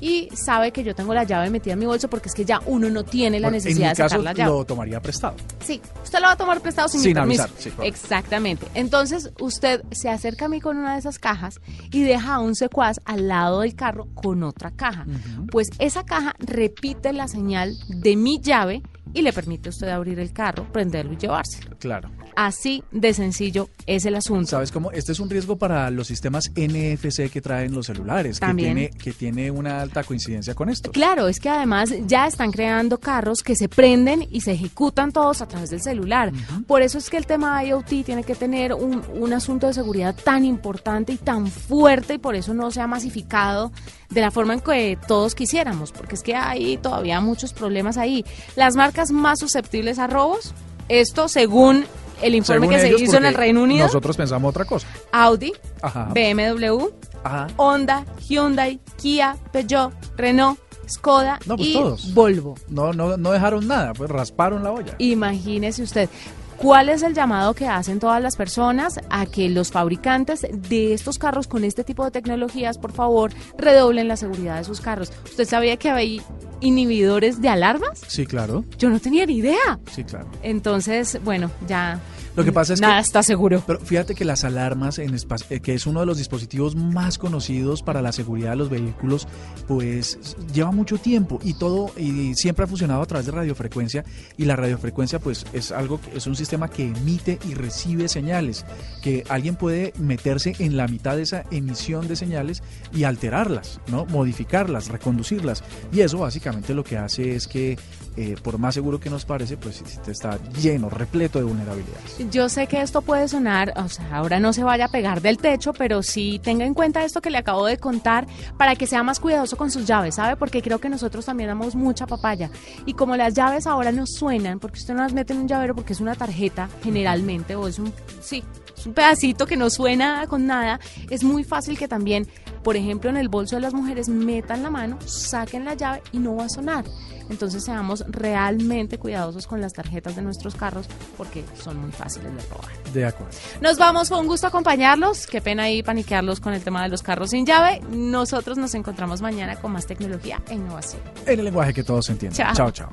y 0.00 0.28
sabe 0.34 0.72
que 0.72 0.82
yo 0.84 0.94
tengo 0.94 1.14
la 1.14 1.24
llave 1.24 1.50
metida 1.50 1.74
en 1.74 1.78
mi 1.78 1.86
bolso 1.86 2.08
porque 2.08 2.28
es 2.28 2.34
que 2.34 2.44
ya 2.44 2.60
uno 2.66 2.90
no 2.90 3.04
tiene 3.04 3.40
la 3.40 3.50
necesidad 3.50 3.76
en 3.76 3.82
mi 3.82 3.88
de 3.90 3.94
sacar 3.94 4.10
caso 4.10 4.22
la 4.22 4.32
llave. 4.32 4.50
lo 4.50 4.64
tomaría 4.64 5.00
prestado. 5.00 5.36
Sí, 5.64 5.80
usted 6.02 6.18
lo 6.20 6.26
va 6.26 6.32
a 6.32 6.36
tomar 6.36 6.60
prestado 6.60 6.88
sin, 6.88 7.00
mi 7.00 7.04
Sin 7.04 7.14
permiso. 7.14 7.42
avisar, 7.44 7.58
sí. 7.62 7.72
Exactamente. 7.82 8.66
Entonces, 8.74 9.30
usted 9.40 9.82
se 9.92 10.08
acerca 10.10 10.46
a 10.46 10.48
mí 10.48 10.60
con 10.60 10.76
una 10.76 10.94
de 10.94 10.98
esas 10.98 11.18
cajas 11.18 11.60
y 11.90 12.02
deja 12.02 12.34
a 12.34 12.40
un 12.40 12.54
secuaz 12.54 13.00
al 13.04 13.28
lado 13.28 13.60
del 13.60 13.74
carro 13.74 14.08
con 14.14 14.42
otra 14.42 14.70
caja. 14.70 15.06
Pues 15.50 15.70
esa 15.78 16.04
caja 16.04 16.34
repite 16.38 17.12
la 17.12 17.28
señal 17.28 17.74
de 17.88 18.16
mi 18.16 18.40
llave 18.40 18.82
y 19.12 19.22
le 19.22 19.32
permite 19.32 19.68
a 19.68 19.70
usted 19.70 19.88
abrir 19.88 20.18
el 20.18 20.32
carro, 20.32 20.66
prenderlo 20.72 21.12
y 21.12 21.16
llevárselo. 21.16 21.76
Claro. 21.78 22.10
Así 22.36 22.82
de 22.90 23.14
sencillo 23.14 23.68
es 23.86 24.04
el 24.06 24.14
asunto. 24.14 24.50
¿Sabes 24.50 24.72
cómo? 24.72 24.90
Este 24.90 25.12
es 25.12 25.20
un 25.20 25.30
riesgo 25.30 25.56
para 25.56 25.90
los 25.90 26.06
sistemas 26.06 26.50
NFC 26.56 27.30
que 27.30 27.40
traen 27.40 27.74
los 27.74 27.86
celulares, 27.86 28.40
que 28.40 28.46
También. 28.46 28.74
tiene, 28.74 28.90
que 28.90 29.12
tiene 29.12 29.50
una 29.50 29.80
alta 29.80 30.04
coincidencia 30.04 30.54
con 30.54 30.68
esto. 30.68 30.90
Claro, 30.92 31.28
es 31.28 31.40
que 31.40 31.48
además 31.48 31.90
ya 32.06 32.26
están 32.26 32.50
creando 32.50 32.98
carros 32.98 33.42
que 33.42 33.56
se 33.56 33.68
prenden 33.68 34.26
y 34.30 34.40
se 34.40 34.52
ejecutan 34.52 35.12
todos 35.12 35.42
a 35.42 35.48
través 35.48 35.70
del 35.70 35.80
celular. 35.82 36.32
Por 36.66 36.82
eso 36.82 36.98
es 36.98 37.10
que 37.10 37.16
el 37.16 37.26
tema 37.26 37.62
IoT 37.64 38.04
tiene 38.04 38.24
que 38.24 38.34
tener 38.34 38.74
un, 38.74 39.02
un 39.14 39.32
asunto 39.32 39.66
de 39.66 39.74
seguridad 39.74 40.14
tan 40.14 40.44
importante 40.44 41.12
y 41.12 41.16
tan 41.16 41.46
fuerte 41.46 42.14
y 42.14 42.18
por 42.18 42.34
eso 42.34 42.54
no 42.54 42.70
se 42.70 42.80
ha 42.80 42.86
masificado 42.86 43.72
de 44.10 44.20
la 44.20 44.30
forma 44.30 44.54
en 44.54 44.60
que 44.60 44.98
todos 45.06 45.34
quisiéramos, 45.34 45.92
porque 45.92 46.14
es 46.14 46.22
que 46.22 46.34
hay 46.34 46.76
todavía 46.76 47.20
muchos 47.20 47.52
problemas 47.52 47.96
ahí. 47.96 48.24
Las 48.56 48.76
marcas 48.76 49.10
más 49.10 49.40
susceptibles 49.40 49.98
a 49.98 50.06
robos, 50.06 50.54
esto 50.88 51.28
según 51.28 51.84
el 52.22 52.34
informe 52.34 52.66
Según 52.66 52.76
que 52.80 52.86
ellos, 52.86 52.98
se 53.00 53.04
hizo 53.06 53.16
en 53.16 53.24
el 53.26 53.34
Reino 53.34 53.62
Unido, 53.62 53.86
Nosotros 53.86 54.16
pensamos 54.16 54.50
otra 54.50 54.64
cosa. 54.64 54.86
Audi, 55.12 55.52
Ajá. 55.82 56.10
BMW, 56.14 56.88
Ajá. 57.22 57.46
Honda, 57.56 58.04
Hyundai, 58.28 58.80
Kia, 58.96 59.36
Peugeot, 59.52 59.92
Renault, 60.16 60.58
Skoda 60.88 61.38
No, 61.46 61.56
pues 61.56 61.68
y 61.68 61.72
todos. 61.72 62.14
Volvo. 62.14 62.54
No, 62.68 62.92
no, 62.92 63.16
no 63.16 63.30
dejaron 63.32 63.66
nada, 63.66 63.94
pues 63.94 64.10
rasparon 64.10 64.62
la 64.62 64.72
olla. 64.72 64.94
Imagínese 64.98 65.82
usted. 65.82 66.08
¿Cuál 66.56 66.88
es 66.88 67.02
el 67.02 67.14
llamado 67.14 67.52
que 67.54 67.66
hacen 67.66 67.98
todas 67.98 68.22
las 68.22 68.36
personas 68.36 69.00
a 69.10 69.26
que 69.26 69.48
los 69.48 69.72
fabricantes 69.72 70.46
de 70.52 70.94
estos 70.94 71.18
carros 71.18 71.48
con 71.48 71.64
este 71.64 71.82
tipo 71.82 72.04
de 72.04 72.12
tecnologías, 72.12 72.78
por 72.78 72.92
favor, 72.92 73.32
redoblen 73.58 74.06
la 74.06 74.16
seguridad 74.16 74.58
de 74.58 74.64
sus 74.64 74.80
carros? 74.80 75.12
¿Usted 75.24 75.46
sabía 75.48 75.76
que 75.76 75.90
hay 75.90 76.22
inhibidores 76.64 77.40
de 77.40 77.48
alarmas? 77.48 78.00
Sí, 78.06 78.26
claro. 78.26 78.64
Yo 78.78 78.90
no 78.90 78.98
tenía 78.98 79.26
ni 79.26 79.36
idea. 79.36 79.78
Sí, 79.92 80.02
claro. 80.04 80.26
Entonces, 80.42 81.18
bueno, 81.24 81.50
ya 81.68 82.00
Lo 82.36 82.44
que 82.44 82.52
pasa 82.52 82.74
es 82.74 82.80
nada 82.80 82.96
que 82.96 83.02
está 83.02 83.22
seguro. 83.22 83.62
Pero 83.66 83.80
fíjate 83.80 84.14
que 84.14 84.24
las 84.24 84.44
alarmas, 84.44 84.98
en 84.98 85.14
eh, 85.14 85.60
que 85.60 85.74
es 85.74 85.86
uno 85.86 86.00
de 86.00 86.06
los 86.06 86.18
dispositivos 86.18 86.74
más 86.74 87.18
conocidos 87.18 87.82
para 87.82 88.02
la 88.02 88.12
seguridad 88.12 88.50
de 88.50 88.56
los 88.56 88.70
vehículos, 88.70 89.28
pues 89.68 90.36
lleva 90.52 90.72
mucho 90.72 90.98
tiempo 90.98 91.38
y 91.44 91.54
todo 91.54 91.92
y 91.96 92.34
siempre 92.34 92.64
ha 92.64 92.66
funcionado 92.66 93.02
a 93.02 93.06
través 93.06 93.26
de 93.26 93.32
radiofrecuencia 93.32 94.04
y 94.36 94.44
la 94.46 94.56
radiofrecuencia 94.56 95.18
pues 95.18 95.46
es 95.52 95.70
algo 95.70 96.00
que 96.00 96.16
es 96.16 96.26
un 96.26 96.34
sistema 96.34 96.68
que 96.68 96.88
emite 96.88 97.38
y 97.48 97.54
recibe 97.54 98.08
señales, 98.08 98.64
que 99.02 99.24
alguien 99.28 99.56
puede 99.56 99.92
meterse 99.98 100.54
en 100.58 100.76
la 100.76 100.88
mitad 100.88 101.16
de 101.16 101.22
esa 101.22 101.44
emisión 101.50 102.08
de 102.08 102.16
señales 102.16 102.62
y 102.92 103.04
alterarlas, 103.04 103.80
¿no? 103.88 104.06
Modificarlas, 104.06 104.88
reconducirlas 104.88 105.62
y 105.92 106.00
eso 106.00 106.18
básicamente 106.18 106.74
lo 106.74 106.82
que 106.82 106.98
hace 106.98 107.36
es 107.36 107.46
que 107.46 107.78
eh, 108.16 108.36
por 108.40 108.58
más 108.58 108.74
seguro 108.74 109.00
que 109.00 109.10
nos 109.10 109.24
parece, 109.24 109.56
pues 109.56 109.82
está 110.06 110.38
lleno, 110.60 110.88
repleto 110.88 111.40
de 111.40 111.44
vulnerabilidades. 111.44 112.20
Yo 112.30 112.48
sé 112.48 112.66
que 112.66 112.80
esto 112.80 113.02
puede 113.02 113.28
sonar, 113.28 113.74
o 113.76 113.88
sea, 113.88 114.16
ahora 114.16 114.40
no 114.40 114.52
se 114.52 114.64
vaya 114.64 114.86
a 114.86 114.88
pegar 114.88 115.20
del 115.20 115.36
techo, 115.36 115.72
pero 115.72 116.02
sí 116.02 116.40
tenga 116.42 116.64
en 116.64 116.74
cuenta 116.74 117.04
esto 117.04 117.20
que 117.20 117.30
le 117.30 117.38
acabo 117.38 117.66
de 117.66 117.76
contar 117.76 118.26
para 118.56 118.76
que 118.76 118.86
sea 118.86 119.02
más 119.02 119.20
cuidadoso 119.20 119.56
con 119.56 119.70
sus 119.70 119.86
llaves, 119.86 120.14
¿sabe? 120.14 120.36
Porque 120.36 120.62
creo 120.62 120.78
que 120.78 120.88
nosotros 120.88 121.26
también 121.26 121.48
damos 121.48 121.74
mucha 121.74 122.06
papaya. 122.06 122.50
Y 122.86 122.94
como 122.94 123.16
las 123.16 123.34
llaves 123.34 123.66
ahora 123.66 123.92
no 123.92 124.06
suenan, 124.06 124.58
porque 124.58 124.78
usted 124.78 124.94
no 124.94 125.02
las 125.02 125.12
mete 125.12 125.32
en 125.32 125.40
un 125.40 125.48
llavero 125.48 125.74
porque 125.74 125.92
es 125.92 126.00
una 126.00 126.14
tarjeta 126.14 126.68
generalmente, 126.82 127.56
o 127.56 127.68
es 127.68 127.78
un, 127.78 127.92
sí, 128.20 128.42
es 128.76 128.86
un 128.86 128.94
pedacito 128.94 129.46
que 129.46 129.56
no 129.56 129.70
suena 129.70 130.26
con 130.26 130.46
nada, 130.46 130.80
es 131.10 131.24
muy 131.24 131.44
fácil 131.44 131.78
que 131.78 131.88
también, 131.88 132.26
por 132.62 132.76
ejemplo, 132.76 133.10
en 133.10 133.16
el 133.16 133.28
bolso 133.28 133.56
de 133.56 133.62
las 133.62 133.74
mujeres 133.74 134.08
metan 134.08 134.62
la 134.62 134.70
mano, 134.70 134.98
saquen 135.04 135.64
la 135.64 135.74
llave 135.74 136.02
y 136.12 136.18
no 136.18 136.36
va 136.36 136.44
a 136.44 136.48
sonar. 136.48 136.84
Entonces 137.30 137.64
seamos 137.64 138.04
realmente 138.08 138.98
cuidadosos 138.98 139.46
con 139.46 139.60
las 139.60 139.72
tarjetas 139.72 140.14
de 140.16 140.22
nuestros 140.22 140.54
carros 140.54 140.86
porque 141.16 141.44
son 141.62 141.78
muy 141.78 141.90
fáciles 141.90 142.34
de 142.34 142.42
robar. 142.42 142.70
De 142.92 143.04
acuerdo. 143.04 143.32
Nos 143.60 143.78
vamos, 143.78 144.08
fue 144.08 144.18
un 144.18 144.26
gusto 144.26 144.46
acompañarlos. 144.46 145.26
Qué 145.26 145.40
pena 145.40 145.64
ahí 145.64 145.82
paniquearlos 145.82 146.40
con 146.40 146.52
el 146.52 146.62
tema 146.62 146.82
de 146.82 146.90
los 146.90 147.02
carros 147.02 147.30
sin 147.30 147.46
llave. 147.46 147.80
Nosotros 147.90 148.58
nos 148.58 148.74
encontramos 148.74 149.22
mañana 149.22 149.56
con 149.56 149.72
más 149.72 149.86
tecnología 149.86 150.42
e 150.48 150.54
innovación. 150.54 151.00
En 151.26 151.38
el 151.38 151.46
lenguaje 151.46 151.72
que 151.72 151.82
todos 151.82 152.10
entienden. 152.10 152.36
Chao. 152.36 152.54
chao. 152.54 152.70
chao. 152.70 152.92